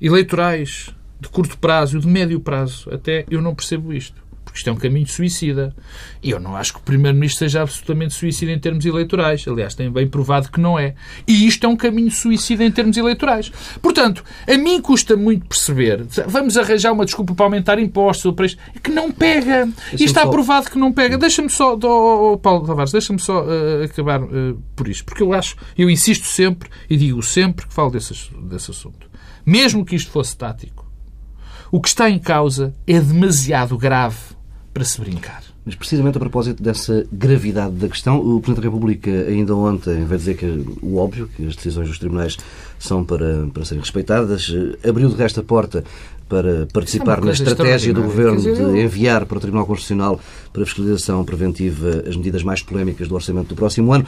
[0.00, 4.22] eleitorais de curto prazo, de médio prazo, até eu não percebo isto.
[4.44, 5.74] Porque isto é um caminho suicida.
[6.22, 9.46] E eu não acho que o Primeiro-Ministro seja absolutamente suicida em termos eleitorais.
[9.48, 10.94] Aliás, tem bem provado que não é.
[11.26, 13.50] E isto é um caminho suicida em termos eleitorais.
[13.80, 16.04] Portanto, a mim custa muito perceber.
[16.26, 18.60] Vamos arranjar uma desculpa para aumentar impostos ou para isto.
[18.74, 19.68] É que não pega.
[19.98, 21.16] E está provado que não pega.
[21.16, 25.04] Deixa-me só, oh, oh, Paulo Tavares, deixa-me só uh, acabar uh, por isto.
[25.04, 29.11] Porque eu acho, eu insisto sempre e digo sempre que falo desse, desse assunto
[29.44, 30.90] mesmo que isto fosse tático.
[31.70, 34.18] O que está em causa é demasiado grave
[34.72, 35.42] para se brincar.
[35.64, 40.18] Mas precisamente a propósito dessa gravidade da questão, o Presidente da República ainda ontem, vai
[40.18, 40.46] dizer que
[40.82, 42.36] o óbvio, que as decisões dos tribunais
[42.80, 44.52] são para, para serem respeitadas,
[44.86, 45.84] abriu de resto a porta
[46.28, 50.18] para participar é na estratégia do Governo de enviar para o Tribunal Constitucional
[50.52, 54.04] para fiscalização preventiva as medidas mais polémicas do orçamento do próximo ano.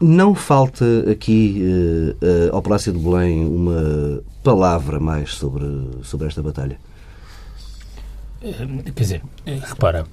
[0.00, 1.62] Não falta aqui
[2.22, 5.66] uh, ao Palácio de Belém uma palavra mais sobre,
[6.02, 6.78] sobre esta batalha?
[8.40, 10.06] Quer dizer, eh, repara,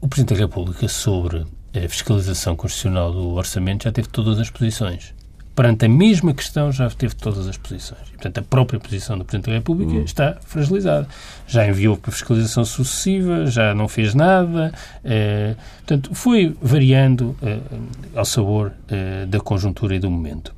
[0.00, 5.14] o Presidente da República sobre a fiscalização constitucional do orçamento já teve todas as posições
[5.58, 8.02] perante a mesma questão já teve todas as posições.
[8.06, 10.04] E, portanto, a própria posição do Presidente da República uhum.
[10.04, 11.08] está fragilizada.
[11.48, 14.72] Já enviou para fiscalização sucessiva, já não fez nada.
[15.04, 17.58] Eh, portanto, foi variando eh,
[18.14, 20.54] ao sabor eh, da conjuntura e do momento.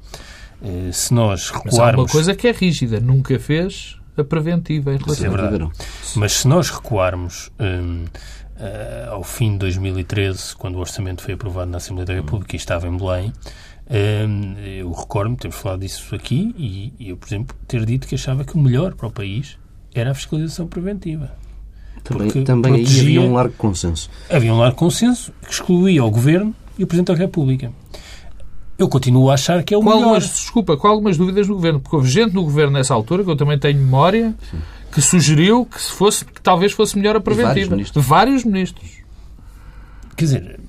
[0.93, 1.79] Se nós recuarmos...
[1.79, 5.71] Mas há uma coisa que é rígida, nunca fez a preventiva em relação é verdade.
[6.15, 11.71] Mas se nós recuarmos um, uh, ao fim de 2013, quando o orçamento foi aprovado
[11.71, 13.33] na Assembleia da República e estava em Belém,
[13.91, 18.45] eu recordo-me, temos falado disso aqui, e, e eu, por exemplo, ter dito que achava
[18.45, 19.59] que o melhor para o país
[19.93, 21.33] era a fiscalização preventiva.
[22.05, 24.09] Também, também protegia, aí havia um largo consenso.
[24.31, 27.73] Havia um largo consenso que excluía o Governo e o Presidente da República.
[28.79, 30.03] Eu continuo a achar que é o com melhor.
[30.05, 33.31] Algumas, desculpa, com algumas dúvidas do Governo, porque houve gente no Governo nessa altura, que
[33.31, 34.59] eu também tenho memória, Sim.
[34.91, 37.53] que sugeriu que, se fosse, que talvez fosse melhor a preventiva.
[37.53, 38.07] Vários ministros.
[38.07, 38.91] vários ministros.
[40.17, 40.61] Quer dizer,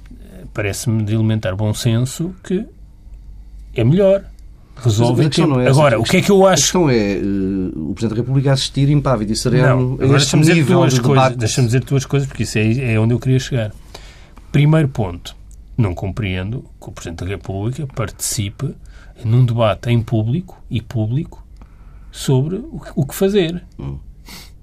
[0.53, 2.65] parece-me de elementar bom senso que
[3.75, 4.23] é melhor.
[4.75, 6.53] Resolve é Agora, o que é que eu acho?
[6.53, 10.35] A questão é uh, o Presidente da República assistir impávido e sereno não, a este
[10.37, 13.37] nível duas de coisas, Deixa-me dizer duas coisas, porque isso é, é onde eu queria
[13.37, 13.71] chegar.
[14.51, 15.35] Primeiro ponto,
[15.77, 18.73] não compreendo que o Presidente da República participe
[19.23, 21.45] num debate em público e público
[22.11, 22.63] sobre
[22.95, 23.63] o que fazer.
[23.79, 23.97] Hum.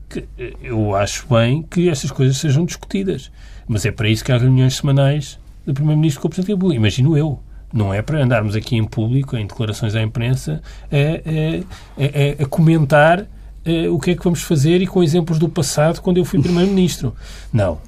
[0.08, 3.30] Que eh, eu acho bem que estas coisas sejam discutidas,
[3.66, 6.80] mas é para isso que há reuniões semanais do Primeiro-Ministro com o Presidente da República.
[6.80, 7.40] Imagino eu.
[7.72, 12.46] Não é para andarmos aqui em público, em declarações à imprensa, a, a, a, a
[12.46, 16.24] comentar uh, o que é que vamos fazer e com exemplos do passado, quando eu
[16.24, 17.14] fui Primeiro-Ministro.
[17.52, 17.78] Não.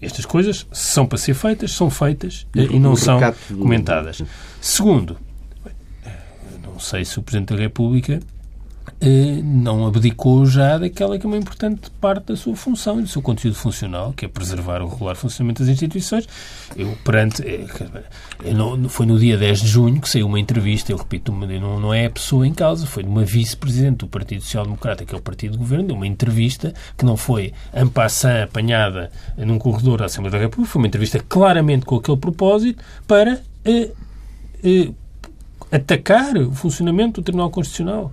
[0.00, 3.20] Estas coisas são para ser feitas, são feitas e, e não são
[3.58, 4.22] comentadas.
[4.58, 5.18] Segundo,
[6.62, 8.39] não sei se o Presidente da República eh,
[9.42, 13.22] não abdicou já daquela que é uma importante parte da sua função e do seu
[13.22, 16.28] conteúdo funcional, que é preservar o regular funcionamento das instituições.
[16.76, 17.42] Eu, perante.
[17.42, 17.66] Eh,
[18.44, 21.80] eu não, foi no dia 10 de junho que saiu uma entrevista, eu repito, não,
[21.80, 25.14] não é a pessoa em causa, foi de uma vice-presidente do Partido Social Democrata, que
[25.14, 30.00] é o partido do governo, de uma entrevista que não foi ampassã apanhada num corredor
[30.00, 33.90] da Assembleia da República, foi uma entrevista claramente com aquele propósito para eh,
[34.62, 34.90] eh,
[35.72, 38.12] atacar o funcionamento do Tribunal Constitucional.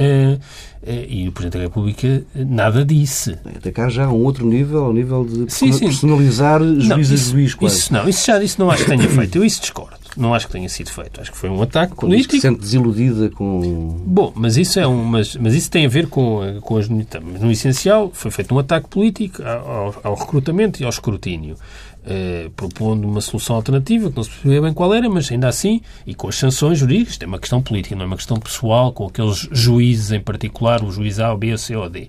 [0.00, 3.36] Uh, uh, e o Presidente da República nada disse.
[3.56, 6.80] Até cá já há um outro nível, ao nível de sim, personalizar sim.
[6.80, 7.54] juiz a juiz.
[7.54, 7.76] Quase.
[7.76, 9.36] Isso não, isso já isso não acho que tenha feito.
[9.36, 10.00] Eu isso discordo.
[10.16, 11.20] Não acho que tenha sido feito.
[11.20, 12.34] Acho que foi um ataque Quando político.
[12.34, 14.00] Se sente desiludida com.
[14.04, 16.88] Bom, mas isso é um, mas, mas isso tem a ver com, com as.
[16.88, 21.56] No essencial, foi feito um ataque político ao, ao recrutamento e ao escrutínio.
[22.02, 25.82] Eh, propondo uma solução alternativa, que não se percebia bem qual era, mas ainda assim,
[26.06, 29.06] e com as sanções jurídicas, é uma questão política, não é uma questão pessoal, com
[29.06, 32.08] aqueles juízes em particular, o juiz A, o B, o C ou D.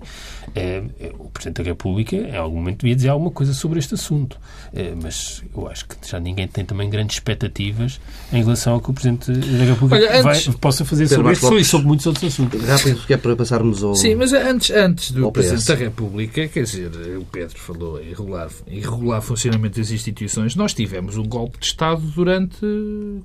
[0.54, 0.82] É,
[1.18, 4.38] o Presidente da República, em algum momento, devia dizer alguma coisa sobre este assunto.
[4.74, 8.00] É, mas eu acho que já ninguém tem também grandes expectativas
[8.32, 11.54] em relação ao que o Presidente da República Olha, antes, vai, possa fazer sobre este
[11.54, 12.62] e sobre muitos outros assuntos.
[12.64, 13.94] Rápido, que é para passarmos ao.
[13.94, 18.48] Sim, mas antes, antes do Presidente da República, quer dizer, o Pedro falou em irregular,
[18.66, 22.60] irregular funcionamento instituições, nós tivemos um golpe de Estado durante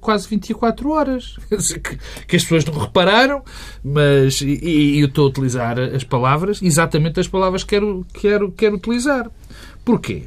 [0.01, 1.37] quase 24 horas.
[2.27, 3.43] que, as pessoas não repararam,
[3.83, 4.41] mas.
[4.41, 9.29] E eu estou a utilizar as palavras, exatamente as palavras que quero, quero, quero utilizar.
[9.85, 10.23] Porquê?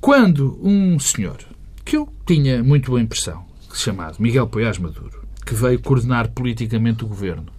[0.00, 1.38] Quando um senhor,
[1.84, 7.08] que eu tinha muito boa impressão, chamado Miguel Poiás Maduro, que veio coordenar politicamente o
[7.08, 7.55] governo,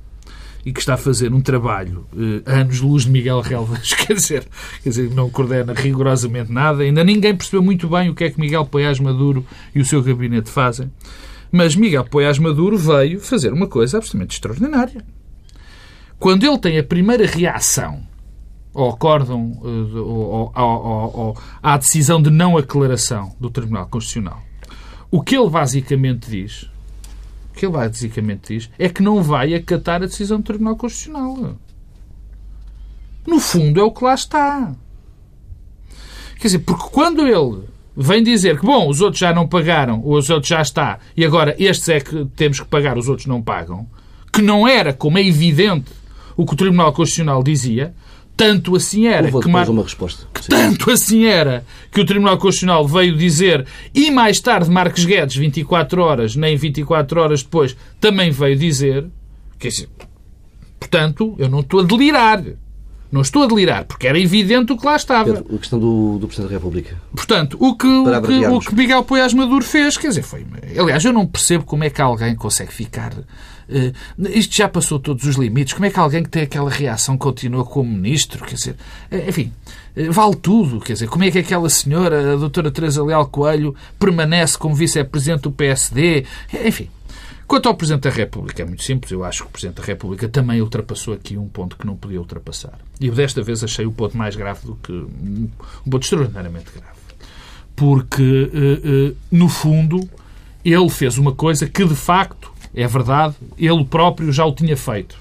[0.67, 4.45] e que está a fazer um trabalho eh, anos-luz de Miguel Relvas, quer dizer,
[4.83, 8.37] quer dizer, não coordena rigorosamente nada, ainda ninguém percebeu muito bem o que é que
[8.37, 10.91] Miguel Poiás Maduro e o seu gabinete fazem,
[11.49, 15.05] mas Miguel Poiás Maduro veio fazer uma coisa absolutamente extraordinária.
[16.19, 18.01] Quando ele tem a primeira reação
[18.75, 24.43] ao acórdão, eh, à decisão de não aclaração do Tribunal Constitucional,
[25.09, 26.69] o que ele basicamente diz
[27.57, 31.57] que ele basicamente diz é que não vai acatar a decisão do Tribunal Constitucional.
[33.25, 34.73] No fundo, é o que lá está.
[36.35, 37.63] Quer dizer, porque quando ele
[37.95, 41.55] vem dizer que, bom, os outros já não pagaram, os outros já está, e agora
[41.57, 43.87] estes é que temos que pagar, os outros não pagam,
[44.31, 45.91] que não era, como é evidente,
[46.35, 47.95] o que o Tribunal Constitucional dizia,
[48.37, 49.67] tanto assim era Houve que, Mar...
[49.67, 50.27] uma resposta.
[50.31, 55.35] que tanto assim era que o Tribunal Constitucional veio dizer e mais tarde Marcos Guedes,
[55.35, 59.07] 24 horas, nem 24 horas depois, também veio dizer
[59.57, 59.69] que
[60.79, 62.43] portanto, eu não estou a delirar.
[63.09, 65.33] Não estou a delirar, porque era evidente o que lá estava.
[65.33, 67.01] Pedro, a questão do, do Presidente da República.
[67.15, 70.45] Portanto, o que, o que, o que Miguel Poiás Maduro fez, quer dizer, foi.
[70.77, 73.13] Aliás, eu não percebo como é que alguém consegue ficar
[74.29, 75.73] isto já passou todos os limites.
[75.73, 78.45] Como é que alguém que tem aquela reação continua como ministro?
[78.45, 78.75] Quer dizer,
[79.11, 79.51] uh, enfim,
[79.95, 80.79] uh, vale tudo.
[80.79, 85.41] Quer dizer, como é que aquela senhora, a doutora Teresa Leal Coelho, permanece como vice-presidente
[85.41, 86.25] do PSD?
[86.65, 86.89] Enfim.
[87.45, 89.09] Quanto ao Presidente da República, é muito simples.
[89.09, 92.19] Eu acho que o Presidente da República também ultrapassou aqui um ponto que não podia
[92.19, 92.77] ultrapassar.
[92.99, 94.91] E desta vez achei o ponto mais grave do que.
[94.91, 95.49] um
[95.89, 96.97] ponto extraordinariamente grave.
[97.73, 100.09] Porque, no fundo,
[100.65, 102.51] ele fez uma coisa que, de facto,
[102.83, 105.17] é verdade, ele próprio já o tinha feito.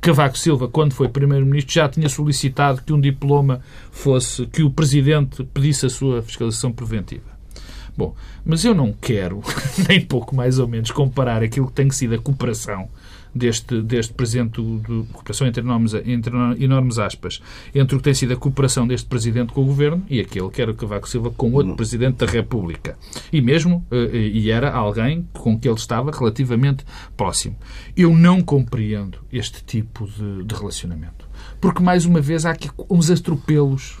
[0.00, 3.60] Cavaco Silva, quando foi Primeiro-Ministro, já tinha solicitado que um diploma
[3.90, 7.34] fosse, que o Presidente pedisse a sua fiscalização preventiva.
[7.96, 9.42] Bom, mas eu não quero,
[9.88, 12.88] nem pouco mais ou menos, comparar aquilo que tem sido a cooperação
[13.34, 17.42] deste, deste Presidente de cooperação entre enormes, entre enormes aspas,
[17.74, 20.62] entre o que tem sido a cooperação deste Presidente com o Governo e aquele que
[20.62, 21.76] era o Cavaco Silva com outro hum.
[21.76, 22.96] Presidente da República.
[23.32, 26.84] E mesmo, eh, eh, e era alguém com que ele estava relativamente
[27.16, 27.56] próximo.
[27.96, 31.28] Eu não compreendo este tipo de, de relacionamento.
[31.60, 33.98] Porque, mais uma vez, há aqui uns atropelos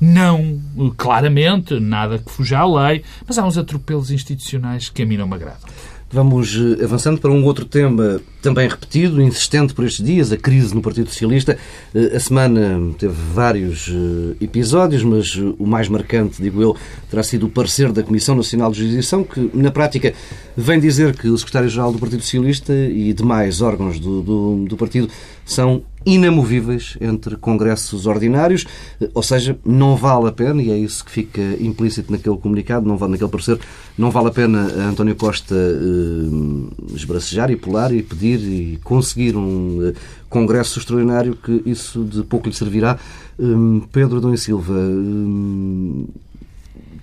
[0.00, 0.60] não
[0.96, 5.26] claramente, nada que fuja à lei, mas há uns atropelos institucionais que a mim não
[5.26, 5.68] me agradam.
[6.14, 10.72] Vamos eh, avançando para um outro tema também repetido, insistente por estes dias, a crise
[10.72, 11.58] no Partido Socialista.
[11.92, 16.76] Eh, a semana teve vários eh, episódios, mas o mais marcante, digo eu,
[17.10, 20.14] terá sido o parecer da Comissão Nacional de Jurisdição, que na prática
[20.56, 25.08] vem dizer que o Secretário-Geral do Partido Socialista e demais órgãos do, do, do partido
[25.44, 28.66] são inamovíveis entre congressos ordinários,
[29.12, 32.96] ou seja, não vale a pena, e é isso que fica implícito naquele comunicado, não
[32.96, 33.58] vale, naquele parecer,
[33.96, 39.88] não vale a pena António Costa eh, esbracejar e pular e pedir e conseguir um
[39.88, 39.94] eh,
[40.28, 42.98] congresso extraordinário que isso de pouco lhe servirá.
[43.38, 46.24] Eh, Pedro Adão e Silva, eh,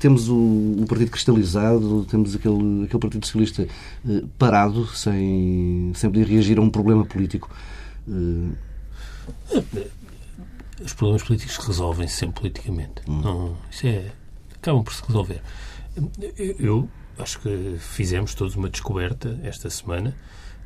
[0.01, 6.25] temos o, o, partido cristalizado, temos aquele, aquele Partido Socialista eh, parado, sem, sem poder
[6.25, 7.49] reagir a um problema político.
[10.83, 13.01] Os problemas políticos resolvem-se sempre politicamente.
[13.07, 13.21] Hum.
[13.21, 14.11] Não, isso é.
[14.55, 15.41] acabam por se resolver.
[16.59, 16.89] Eu
[17.19, 20.15] acho que fizemos todos uma descoberta esta semana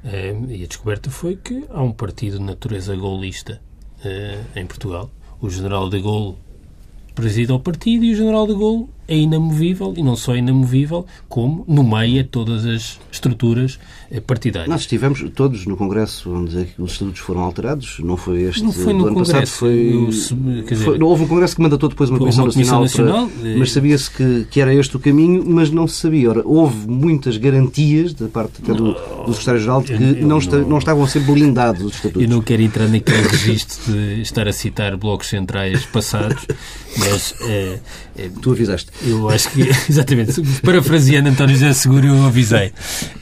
[0.04, 3.62] eh, e a descoberta foi que há um partido de natureza golista
[4.04, 5.10] eh, em Portugal.
[5.42, 6.38] O general de Gaulle
[7.14, 11.64] preside ao partido e o general de Gaulle é inamovível e não só inamovível, como
[11.68, 14.70] nomeia todas as estruturas eh, partidárias.
[14.70, 18.94] Nós estivemos todos no Congresso onde os estatutos foram alterados, não foi este não foi
[18.94, 22.20] no ano Congresso, passado, foi, no, dizer, foi, houve um Congresso que mandatou depois uma
[22.20, 25.70] Comissão, uma comissão Nacional, nacional para, mas sabia-se que, que era este o caminho, mas
[25.70, 26.30] não se sabia.
[26.30, 30.38] Ora, houve muitas garantias da parte até do, do Secretário-Geral de que eu, eu não,
[30.40, 32.24] está, não, estavam a ser blindados os estatutos.
[32.24, 36.46] Eu não quero entrar naquele registro de estar a citar blocos centrais passados,
[36.98, 37.36] mas...
[37.42, 37.80] É,
[38.18, 38.90] é, tu avisaste.
[39.04, 42.72] Eu acho que, exatamente, parafraseando António José Seguro, eu avisei.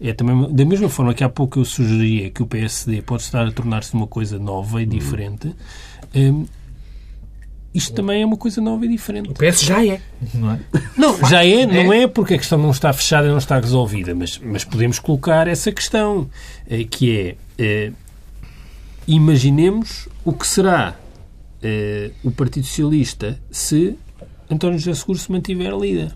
[0.00, 3.46] É também, da mesma forma que há pouco eu sugeria que o PSD pode estar
[3.46, 5.54] a tornar-se uma coisa nova e diferente,
[6.14, 6.44] hum,
[7.76, 9.30] isto também é uma coisa nova e diferente.
[9.30, 10.00] O PS já é,
[10.32, 10.60] não é?
[10.96, 14.14] Não, já é, não é porque a questão não está fechada e não está resolvida,
[14.14, 16.26] mas, mas podemos colocar essa questão,
[16.70, 17.92] eh, que é, eh,
[19.06, 20.96] imaginemos o que será
[21.62, 23.96] eh, o Partido Socialista se
[24.50, 26.14] António José Seguro se mantiver líder.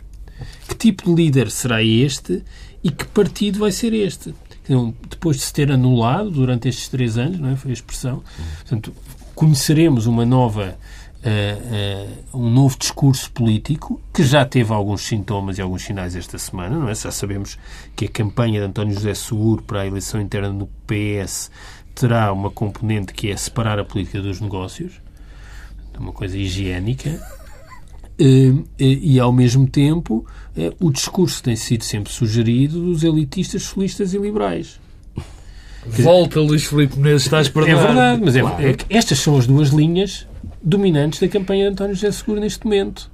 [0.68, 2.42] Que tipo de líder será este
[2.82, 4.34] e que partido vai ser este?
[4.64, 7.56] Então, depois de se ter anulado durante estes três anos, não é?
[7.56, 8.22] foi a expressão,
[8.60, 8.94] portanto,
[9.34, 10.78] conheceremos uma nova
[11.20, 16.38] Uh, uh, um novo discurso político que já teve alguns sintomas e alguns sinais esta
[16.38, 16.94] semana, não é?
[16.94, 17.58] Já sabemos
[17.94, 21.50] que a campanha de António José Seguro para a eleição interna no PS
[21.94, 25.00] terá uma componente que é separar a política dos negócios,
[25.98, 27.20] uma coisa higiênica,
[28.18, 30.24] eh, eh, e, ao mesmo tempo,
[30.56, 34.80] eh, o discurso tem sido sempre sugerido dos elitistas socialistas e liberais.
[35.86, 37.78] Volta, Luís Filipe Menezes, estás perdoado.
[37.78, 38.62] É verdade, mas é, claro.
[38.62, 40.26] é, estas são as duas linhas
[40.62, 43.10] dominantes da campanha de António José Seguro neste momento.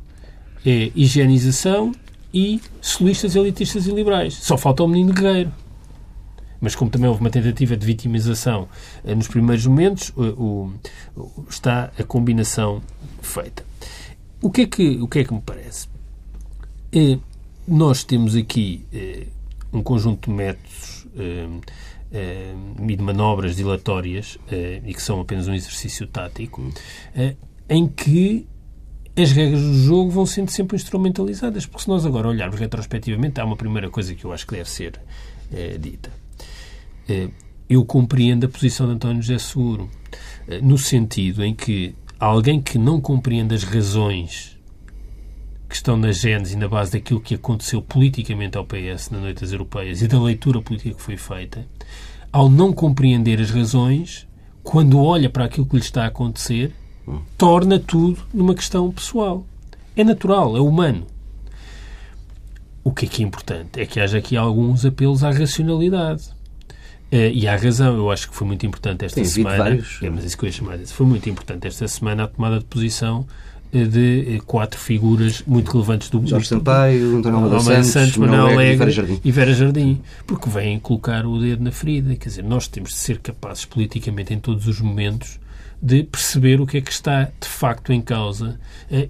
[0.64, 1.92] É higienização
[2.34, 4.34] e solistas, elitistas e liberais.
[4.34, 5.52] Só falta o menino guerreiro
[6.60, 8.68] mas como também houve uma tentativa de vitimização
[9.04, 10.70] eh, nos primeiros momentos, o,
[11.16, 12.82] o, está a combinação
[13.20, 13.64] feita.
[14.40, 15.88] O que é que, o que, é que me parece?
[16.92, 17.18] É,
[17.66, 19.26] nós temos aqui é,
[19.72, 21.06] um conjunto de métodos
[22.12, 22.54] é,
[22.88, 24.38] e de manobras dilatórias,
[24.84, 26.62] e que são apenas um exercício tático,
[27.68, 28.46] em que
[29.16, 31.66] as regras do jogo vão sendo sempre instrumentalizadas.
[31.66, 34.70] Porque se nós agora olharmos retrospectivamente, há uma primeira coisa que eu acho que deve
[34.70, 35.00] ser
[35.80, 36.25] dita eh,
[37.68, 39.90] eu compreendo a posição de António José Seguro,
[40.48, 44.56] eh, no sentido em que alguém que não compreende as razões
[45.68, 49.40] que estão na gênese e na base daquilo que aconteceu politicamente ao PS na noite
[49.40, 51.66] das europeias e da leitura política que foi feita,
[52.32, 54.26] ao não compreender as razões,
[54.62, 56.72] quando olha para aquilo que lhe está a acontecer,
[57.36, 59.44] torna tudo numa questão pessoal.
[59.96, 61.06] É natural, é humano.
[62.84, 63.80] O que é que é importante?
[63.80, 66.35] É que haja aqui alguns apelos à racionalidade.
[67.12, 69.58] Uh, e há razão, eu acho que foi muito importante esta Tem semana.
[69.58, 70.02] Vários.
[70.02, 70.78] É, mas isso que eu ia chamar.
[70.86, 73.24] Foi muito importante esta semana a tomada de posição
[73.72, 78.46] uh, de uh, quatro figuras muito relevantes do Jorge Sampaio, António Almeida Santos, Santos Manuel
[78.46, 79.20] Alegre e Vera, Jardim.
[79.24, 80.02] e Vera Jardim.
[80.26, 82.16] Porque vêm colocar o dedo na ferida.
[82.16, 85.38] Quer dizer, nós temos de ser capazes politicamente em todos os momentos
[85.80, 88.58] de perceber o que é que está de facto em causa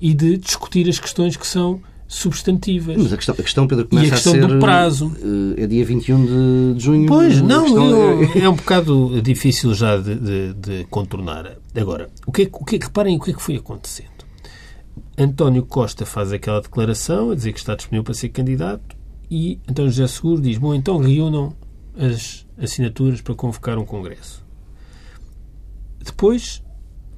[0.01, 2.97] e de discutir as questões que são substantivas.
[2.97, 5.13] Mas a questão, a questão Pedro, começa e a questão a ser, do prazo.
[5.57, 7.07] Eh, é dia 21 de junho.
[7.07, 8.39] Pois, não, eu, é...
[8.41, 11.57] é um bocado difícil já de, de, de, contornar.
[11.75, 14.17] Agora, o que, é, o que, reparem o que é que foi acontecendo.
[15.19, 18.97] António Costa faz aquela declaração a dizer que está disponível para ser candidato
[19.31, 21.55] e António José Seguro diz, bom, então reúnam
[21.97, 24.45] as assinaturas para convocar um congresso.
[26.05, 26.63] Depois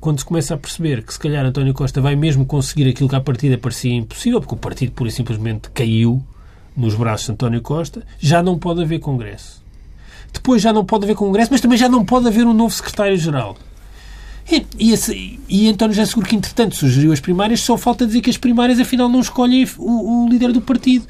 [0.00, 3.16] quando se começa a perceber que se calhar António Costa vai mesmo conseguir aquilo que
[3.16, 6.22] à partida parecia impossível, porque o partido pura e simplesmente caiu
[6.76, 9.62] nos braços de António Costa, já não pode haver Congresso.
[10.32, 13.56] Depois já não pode haver Congresso, mas também já não pode haver um novo secretário-geral.
[14.50, 18.20] E, e, esse, e António já seguro que, entretanto, sugeriu as primárias, só falta dizer
[18.20, 21.06] que as primárias, afinal, não escolhem o, o líder do partido.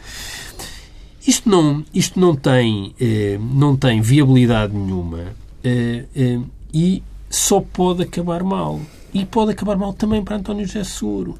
[1.26, 5.26] Isto não, isto não, tem, eh, não tem viabilidade nenhuma
[5.62, 6.40] eh, eh,
[6.72, 8.80] e só pode acabar mal.
[9.12, 11.38] E pode acabar mal também para António José Seguro.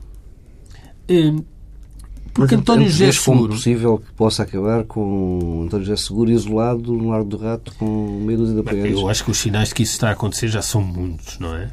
[1.08, 1.42] Hum,
[2.34, 3.54] Porque Mas António José vês como Seguro...
[3.54, 8.38] possível que possa acabar com António José Seguro isolado no Largo do Rato com meia
[8.38, 8.92] dúzia de apoiantes?
[9.00, 11.54] Eu acho que os sinais de que isso está a acontecer já são muitos, não
[11.56, 11.72] é?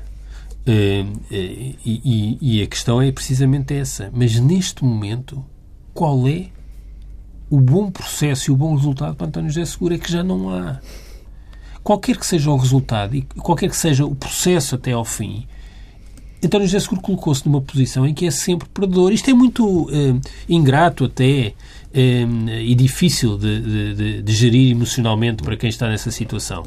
[0.65, 4.09] Eh, E, e- e a questão é precisamente essa.
[4.13, 5.43] Mas neste momento,
[5.93, 6.47] qual é
[7.49, 9.93] o bom processo e o bom resultado para António José Seguro?
[9.93, 10.79] É que já não há.
[11.85, 15.45] Qualquer que seja o resultado e qualquer que seja o processo até ao fim,
[16.43, 19.11] António José Seguro colocou-se numa posição em que é sempre perdedor.
[19.13, 20.15] Isto é muito eh,
[20.49, 21.53] ingrato até
[21.93, 22.25] eh,
[22.63, 26.63] e difícil de, de- de- gerir emocionalmente para quem está nessa situação.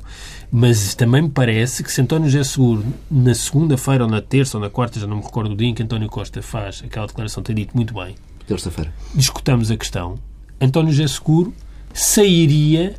[0.53, 4.63] Mas também me parece que se António José Seguro, na segunda-feira ou na terça ou
[4.63, 7.43] na quarta, já não me recordo o dia em que António Costa faz aquela declaração,
[7.43, 8.15] tem dito muito bem,
[8.47, 8.95] Terça-feira.
[9.15, 10.15] discutamos a questão,
[10.61, 11.53] António José Seguro
[11.93, 12.95] sairia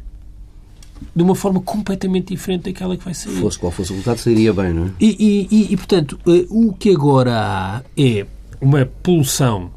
[1.15, 3.33] de uma forma completamente diferente daquela que vai sair.
[3.35, 4.91] Fosse qual fosse o resultado, sairia bem, não é?
[4.99, 8.25] E, e- e- portanto, eh, o que agora há é
[8.61, 9.71] uma pulsão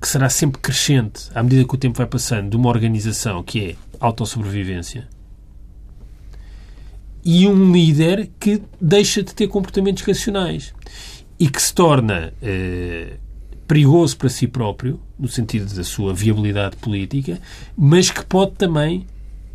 [0.00, 3.70] que será sempre crescente à medida que o tempo vai passando de uma organização que
[3.70, 5.06] é autossobrevivência
[7.24, 10.72] e um líder que deixa de ter comportamentos racionais
[11.38, 13.14] e que se torna eh,
[13.68, 17.38] perigoso para si próprio, no sentido da sua viabilidade política,
[17.76, 19.06] mas que pode também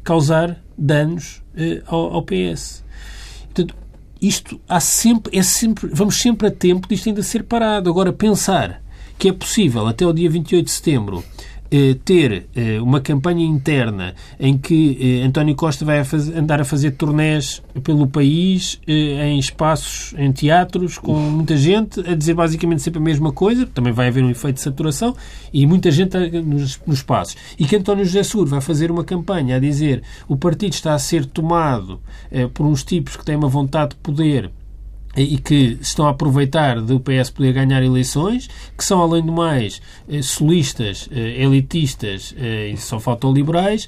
[0.04, 2.84] causar danos eh, ao, ao PS.
[3.46, 3.76] Portanto,
[4.22, 7.90] isto há sempre, é sempre, vamos sempre a tempo disto ainda ser parado.
[7.90, 8.82] Agora, pensar
[9.18, 11.24] que é possível, até o dia 28 de setembro,
[12.04, 16.66] ter eh, uma campanha interna em que eh, António Costa vai a faz- andar a
[16.66, 22.82] fazer turnés pelo país, eh, em espaços, em teatros, com muita gente, a dizer basicamente
[22.82, 25.16] sempre a mesma coisa, também vai haver um efeito de saturação,
[25.54, 27.36] e muita gente nos, nos espaços.
[27.58, 31.00] E que António José Seguro vai fazer uma campanha a dizer o partido está a
[31.00, 32.00] ser tomado
[32.32, 34.50] eh, por uns tipos que têm uma vontade de poder
[35.16, 39.82] e que estão a aproveitar do PS poder ganhar eleições, que são, além do mais,
[40.10, 43.88] eh, solistas, eh, elitistas eh, e só faltam liberais,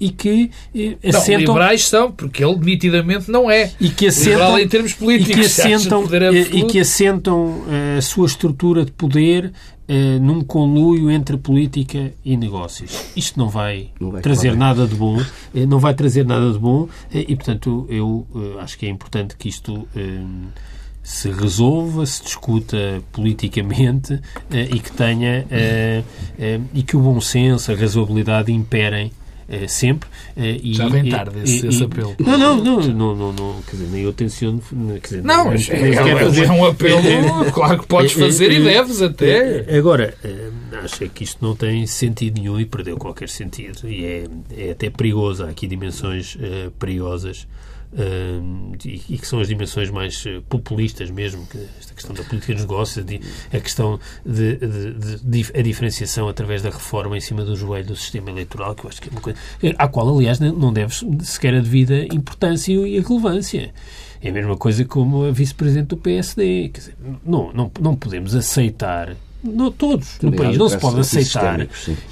[0.00, 1.54] e que eh, Não, assentam...
[1.54, 3.72] liberais são, porque ele nitidamente não é.
[3.80, 5.34] E que Liberal assentam, em termos e políticos.
[5.34, 6.04] que acha assentam,
[6.52, 7.62] e que assentam
[7.96, 9.52] a sua estrutura de poder
[9.88, 13.06] eh, num conluio entre política e negócios.
[13.16, 15.18] Isto não vai, Não vai trazer nada de bom,
[15.54, 18.90] eh, não vai trazer nada de bom eh, e, portanto, eu eh, acho que é
[18.90, 20.20] importante que isto eh,
[21.02, 24.20] se resolva, se discuta politicamente
[24.50, 25.46] eh, e que tenha
[26.74, 29.10] e que o bom senso, a razoabilidade imperem
[29.66, 30.08] sempre.
[30.36, 32.14] eh, e- Já vem tarde e- esse- e- esse apelo.
[32.18, 34.60] Não, não, não, não, não, não, quer dizer, nem eu tenciono.
[35.00, 37.00] Quer dizer, Não, é, é- fazer- é um apelo,
[37.54, 39.64] claro que podes É, é, fazer e é, deves até.
[39.68, 40.50] é, Agora, eh,
[40.84, 43.88] acho é que isto não tem sentido nenhum e perdeu qualquer sentido.
[43.88, 44.24] E é,
[44.56, 45.44] é até perigoso.
[45.44, 47.46] Há aqui dimensões eh, perigosas
[47.96, 48.40] eh,
[48.84, 52.62] e, que são as dimensões mais eh, populistas mesmo, que esta questão da política dos
[52.62, 53.20] negócios, de-
[53.52, 57.86] a questão de, de- de- de- a diferenciação através da reforma em cima do joelho
[57.86, 59.38] do sistema eleitoral, que eu acho que é uma coisa
[59.78, 63.72] à qual, aliás, não deve sequer a devida importância e a relevância.
[64.20, 66.70] É a mesma coisa como a vice-presidente do PSD.
[66.70, 70.14] Quer dizer, não, não, não podemos aceitar, não, todos.
[70.20, 71.66] No Também país, há não se pode aceitar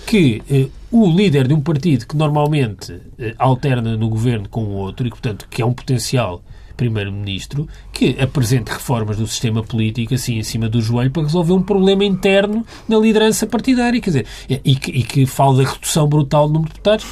[0.07, 4.71] que eh, o líder de um partido que normalmente eh, alterna no governo com o
[4.71, 6.43] outro e que, portanto, que é um potencial
[6.77, 11.63] primeiro-ministro, que apresente reformas do sistema político assim em cima do joelho para resolver um
[11.63, 16.47] problema interno na liderança partidária, quer dizer, e que, e que fale da redução brutal
[16.47, 17.07] do número de deputados.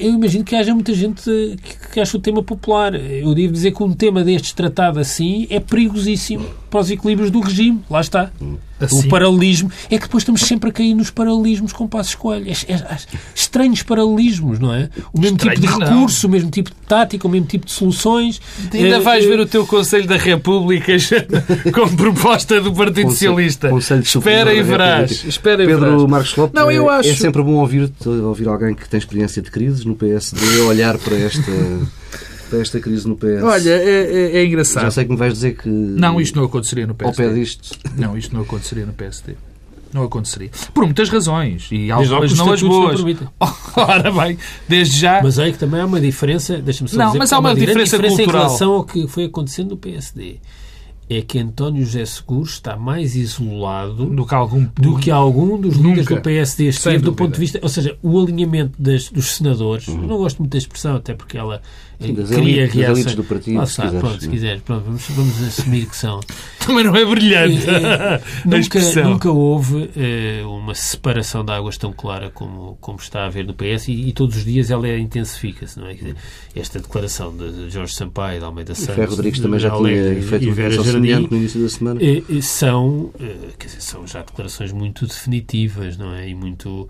[0.00, 2.94] Eu imagino que haja muita gente eh, que, que acha o tema popular.
[2.94, 7.40] Eu devo dizer que um tema destes tratado assim é perigosíssimo para os equilíbrios do
[7.40, 7.82] regime.
[7.90, 8.30] Lá está.
[8.80, 9.00] Assim?
[9.00, 9.70] O paralelismo.
[9.90, 12.64] É que depois estamos sempre a cair nos paralelismos com passos escolhas.
[12.66, 12.96] É, é,
[13.34, 14.88] estranhos paralelismos, não é?
[15.12, 15.96] O mesmo tipo de Estranhos, não.
[15.98, 18.40] recurso, o mesmo tipo de tática, o mesmo tipo de soluções.
[18.72, 20.92] Ainda Eh, vais eh, ver o teu Conselho da República
[21.74, 23.68] como proposta do Partido Conselho- Socialista.
[23.68, 25.24] Conselho Espera e verás.
[25.26, 26.02] Espera e Pedro verás.
[26.04, 29.42] Marcos Lopes, Não, eu é, acho- é sempre bom ouvir, ouvir alguém que tem experiência
[29.42, 31.50] de crises no PSD olhar para esta,
[32.50, 33.42] para esta crise no PS.
[33.42, 34.90] Olha, é, é- é Já engraçado.
[34.90, 37.22] sei que me vais dizer que Não, isto não aconteceria no ao PSD.
[37.28, 39.34] pé disto Não, isto não aconteceria no PSD.
[39.92, 40.50] Não aconteceria.
[40.72, 41.66] Por muitas razões.
[41.72, 43.00] E algumas os não as não boas.
[43.76, 44.38] Ora bem,
[44.68, 45.20] desde já.
[45.22, 47.84] Mas aí que também há uma diferença, deixa-me só Não, dizer, mas há uma grande
[47.84, 48.42] diferença cultural.
[48.42, 50.36] em relação ao que foi acontecendo no PSD.
[51.12, 54.64] É que António José Seguro está mais isolado do que algum.
[54.76, 58.20] do que algum dos líderes do PSD esteve do ponto de vista, ou seja, o
[58.20, 61.60] alinhamento das- dos senadores, eu não gosto muito da expressão, até porque ela
[62.00, 64.30] Sim, das cria elites- elites do partido, Lá se está, quiseres, pronto, se é?
[64.30, 66.20] quiseres, pronto, vamos, vamos assumir que são.
[66.66, 67.68] Também não é brilhante.
[67.68, 73.22] Eh, a nunca, nunca houve eh, uma separação de águas tão clara como, como está
[73.22, 75.94] a haver no PS e, e todos os dias ela intensifica-se, não é?
[75.94, 76.16] Dizer,
[76.56, 80.42] esta declaração de Jorge Sampaio, de Almeida Santos, Ferro Rodrigues também já tinha Alegre feito
[80.44, 82.00] e uma declaração semelhante no início da semana.
[82.02, 83.10] eh, eh, são,
[83.58, 86.28] quer dizer, são já declarações muito definitivas, não é?
[86.28, 86.88] E muito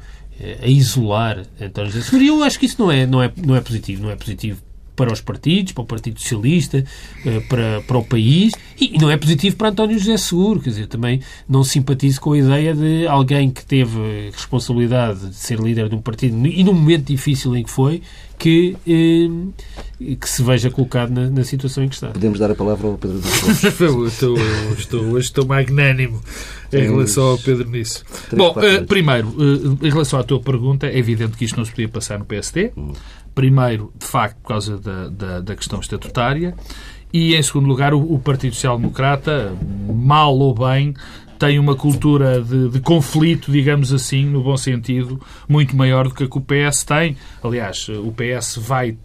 [0.63, 2.23] a isolar António José Seguro.
[2.25, 4.03] E eu acho que isso não é, não é, não é positivo.
[4.03, 4.63] Não é positivo
[4.97, 6.85] para os partidos, para o Partido Socialista,
[7.25, 10.61] eh, para, para o país e não é positivo para António José Seguro.
[10.61, 15.59] Quer dizer, também não simpatizo com a ideia de alguém que teve responsabilidade de ser
[15.59, 18.03] líder de um partido e num momento difícil em que foi,
[18.39, 22.09] que, eh, que se veja colocado na, na situação em que está.
[22.09, 24.37] Podemos dar a palavra ao Pedro dos estou,
[24.73, 26.21] estou, hoje estou magnânimo
[26.73, 28.03] em relação ao Pedro nisso.
[28.35, 29.35] Bom, eh, primeiro,
[29.83, 32.73] em relação à tua pergunta, é evidente que isto não se podia passar no PSD.
[32.77, 32.93] Hum.
[33.35, 36.55] Primeiro, de facto, por causa da, da, da questão estatutária.
[37.13, 39.53] E, em segundo lugar, o, o Partido Social Democrata,
[39.89, 40.95] mal ou bem,
[41.39, 45.19] tem uma cultura de, de conflito, digamos assim, no bom sentido,
[45.49, 47.17] muito maior do que a que o PS tem.
[47.43, 48.97] Aliás, o PS vai.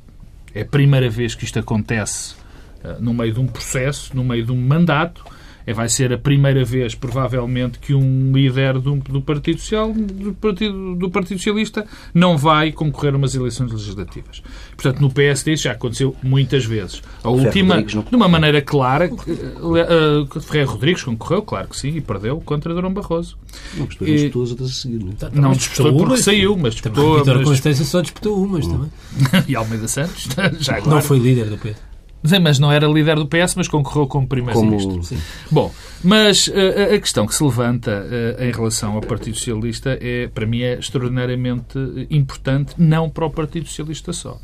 [0.53, 2.35] É a primeira vez que isto acontece
[2.83, 5.23] eh, no meio de um processo, no meio de um mandato.
[5.67, 10.33] É, vai ser a primeira vez, provavelmente, que um líder do, do Partido Social, do
[10.33, 14.43] Partido, do Partido Socialista, não vai concorrer a umas eleições legislativas.
[14.75, 17.01] Portanto, no PSD isso já aconteceu muitas vezes.
[17.23, 22.01] A última, de uma maneira clara, uh, uh, Ferreira Rodrigues concorreu, claro que sim, e
[22.01, 23.37] perdeu contra Durão Barroso.
[23.75, 25.39] Não, E- disputou as outras a seguir, não é?
[25.39, 26.19] Não disputou porque umas.
[26.21, 27.17] saiu, mas disputou.
[27.19, 28.89] Vítor mas- Constância só disputou umas também.
[29.47, 30.27] e Almeida Santos,
[30.59, 30.95] já agora.
[30.95, 31.94] Não foi líder do PS.
[32.41, 34.99] Mas não era líder do PS, mas concorreu como primeiro-ministro.
[35.07, 35.21] Como...
[35.51, 35.73] Bom,
[36.03, 40.27] mas eh, a- a questão que se levanta eh, em relação ao Partido Socialista é,
[40.27, 44.39] para mim, é extraordinariamente eh, importante, não para o Partido Socialista só.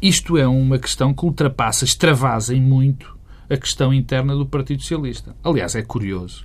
[0.00, 3.14] Isto é uma questão que ultrapassa, extravasa em muito
[3.48, 5.34] a questão interna do Partido Socialista.
[5.44, 6.44] Aliás, é curioso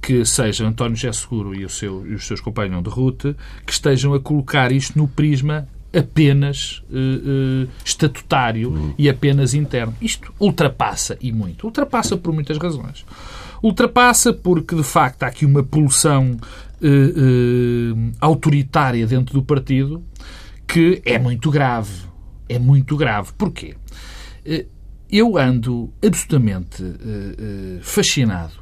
[0.00, 3.34] que seja António José Seguro e, o seu, e os seus companheiros de Rutte
[3.66, 5.66] que estejam a colocar isto no prisma
[5.96, 9.94] apenas eh, eh, estatutário e apenas interno.
[10.00, 11.64] Isto ultrapassa e muito.
[11.66, 13.04] Ultrapassa por muitas razões.
[13.62, 16.36] Ultrapassa porque, de facto, há aqui uma pulsão
[16.82, 20.02] eh, autoritária dentro do partido
[20.66, 22.06] que é muito grave.
[22.48, 23.32] É muito grave.
[23.36, 23.74] Porquê?
[25.10, 26.82] Eu ando absolutamente
[27.82, 28.54] fascinado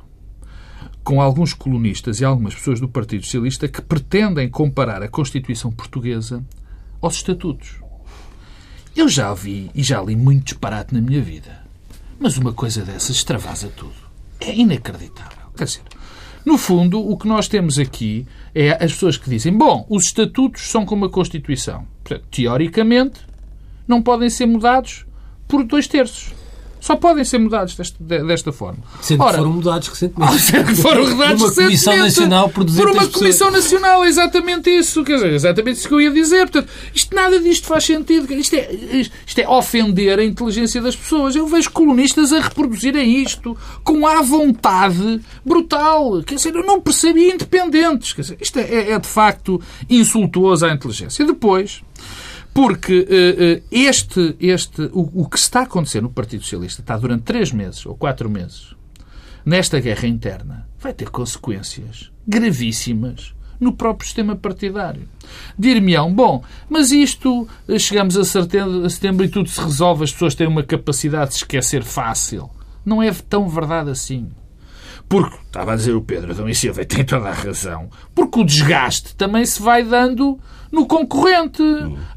[1.05, 6.45] com alguns colonistas e algumas pessoas do Partido Socialista que pretendem comparar a Constituição Portuguesa
[7.07, 7.77] aos Estatutos.
[8.95, 11.65] Eu já vi e já li muito disparate na minha vida.
[12.19, 13.95] Mas uma coisa dessas extravasa tudo.
[14.41, 15.47] É inacreditável.
[15.57, 15.83] Quer dizer,
[16.45, 20.63] no fundo, o que nós temos aqui é as pessoas que dizem bom, os estatutos
[20.71, 21.87] são como a Constituição.
[22.03, 23.21] Portanto, teoricamente,
[23.87, 25.07] não podem ser mudados
[25.47, 26.33] por dois terços.
[26.87, 28.79] Só podem ser mudados desta, de- desta forma.
[29.03, 30.53] Sendo Ora, que foram mudados recentemente.
[30.67, 31.97] que foram rodados Por uma Comissão.
[31.97, 33.09] Nacional por 200 Por uma.
[33.09, 35.03] Comissão Nacional, é exatamente isso.
[35.03, 36.49] Quer dizer, é exatamente isso que eu ia dizer.
[36.49, 38.33] Portanto, isto, nada disto faz sentido.
[38.33, 38.71] Isto é,
[39.27, 41.35] isto é ofender a inteligência das pessoas.
[41.35, 46.23] Eu vejo colunistas a reproduzirem isto com a vontade brutal.
[46.23, 48.13] Quer dizer, eu não percebi independentes.
[48.13, 49.61] Quer dizer, isto é, é de facto
[49.91, 51.23] insultuoso à inteligência.
[51.23, 51.83] E depois,
[52.57, 56.97] porque eh, eh, este, este, o, o que está a acontecer no Partido Socialista está
[56.97, 58.75] durante três meses ou quatro meses
[59.45, 65.07] nesta guerra interna vai ter consequências gravíssimas no próprio sistema partidário.
[65.59, 70.47] Dir-me-ão, bom, mas isto, eh, chegamos a setembro, e tudo se resolve, as pessoas têm
[70.47, 72.49] uma capacidade de se esquecer fácil.
[72.85, 74.31] Não é tão verdade assim.
[75.09, 78.45] Porque, estava a dizer o Pedro Adão e Silva, tem toda a razão, porque o
[78.45, 80.39] desgaste também se vai dando
[80.77, 81.63] no concorrente,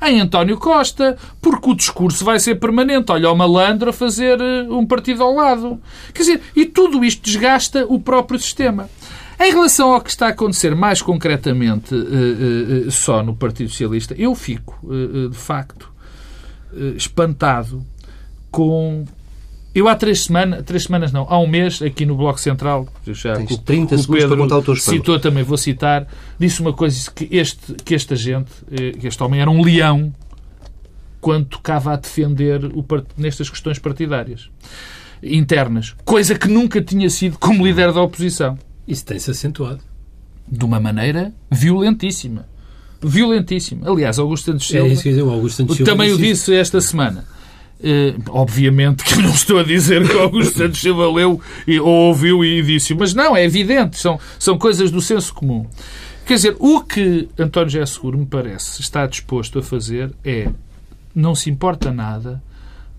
[0.06, 3.10] em António Costa, porque o discurso vai ser permanente.
[3.10, 5.82] Olha o malandro a fazer eh, um partido ao lado.
[6.14, 8.90] Quer dizer, e tudo isto desgasta o próprio sistema.
[9.40, 14.14] Em relação ao que está a acontecer mais concretamente eh, eh, só no Partido Socialista,
[14.18, 14.78] eu fico,
[15.32, 15.90] de facto,
[16.98, 17.82] espantado
[18.52, 19.06] com
[19.76, 23.36] eu há três semanas, três semanas não, há um mês, aqui no Bloco Central, já
[23.36, 24.98] Tens que o- 30 que o segundos para contar o teu espanto.
[24.98, 26.08] citou também, vou citar,
[26.40, 30.14] disse uma coisa que este, que esta gente, eh, que este homem era um leão
[31.22, 34.50] quando tocava a defender o part- nestas questões partidárias
[35.22, 38.58] internas, coisa que nunca tinha sido como líder da oposição
[38.88, 39.82] Isso tem-se acentuado.
[40.48, 42.48] de uma maneira violentíssima.
[43.02, 43.90] Violentíssima.
[43.90, 46.54] Aliás, Augusto Santos É Silva isso que eu dizer, Augusto Santos Silva também o disse
[46.54, 47.26] esta semana.
[47.82, 52.44] Eh, obviamente que não estou a dizer que Augusto Santos Silva leu e, ou ouviu
[52.44, 55.66] e disse, mas não, é evidente, são, são coisas do senso comum.
[56.26, 60.50] Quer dizer, o que António José Seguro, me parece, está disposto a fazer é,
[61.16, 62.44] não se importa nada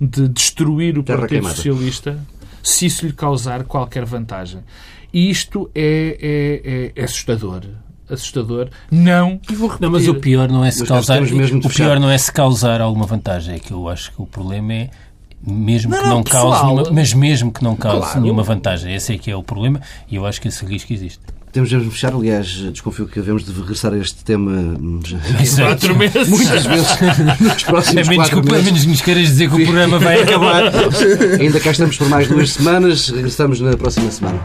[0.00, 1.54] de destruir o Terra Partido queimada.
[1.56, 2.18] Socialista
[2.62, 4.60] se isso lhe causar qualquer vantagem.
[5.12, 7.62] E isto é, é- é assustador.
[8.10, 8.68] Assustador.
[8.90, 9.82] Não, e vou repetir.
[9.86, 11.20] Não, mas o pior não é se Mas causar.
[11.20, 13.54] mesmo O pior não é se causar alguma vantagem.
[13.54, 14.90] É que eu acho que o problema é
[15.46, 16.74] mesmo Não, que não, não cause pessoal.
[16.74, 18.20] nenhuma, mas mesmo que não cause Claro.
[18.20, 18.94] nenhuma vantagem.
[18.94, 19.80] Esse é que é o problema
[20.10, 21.20] e eu acho que esse risco existe.
[21.52, 25.18] Temos de fechar, aliás, desconfio que devemos de regressar a este tema hum, já-
[25.66, 26.28] Quatro meses.
[26.28, 26.86] muitas vezes
[27.40, 28.64] nos próximos A menos, que, quatro a meses.
[28.66, 30.62] menos que nos queiras dizer que o programa vai acabar.
[31.40, 34.38] Ainda cá estamos por mais duas semanas, regressamos na próxima semana.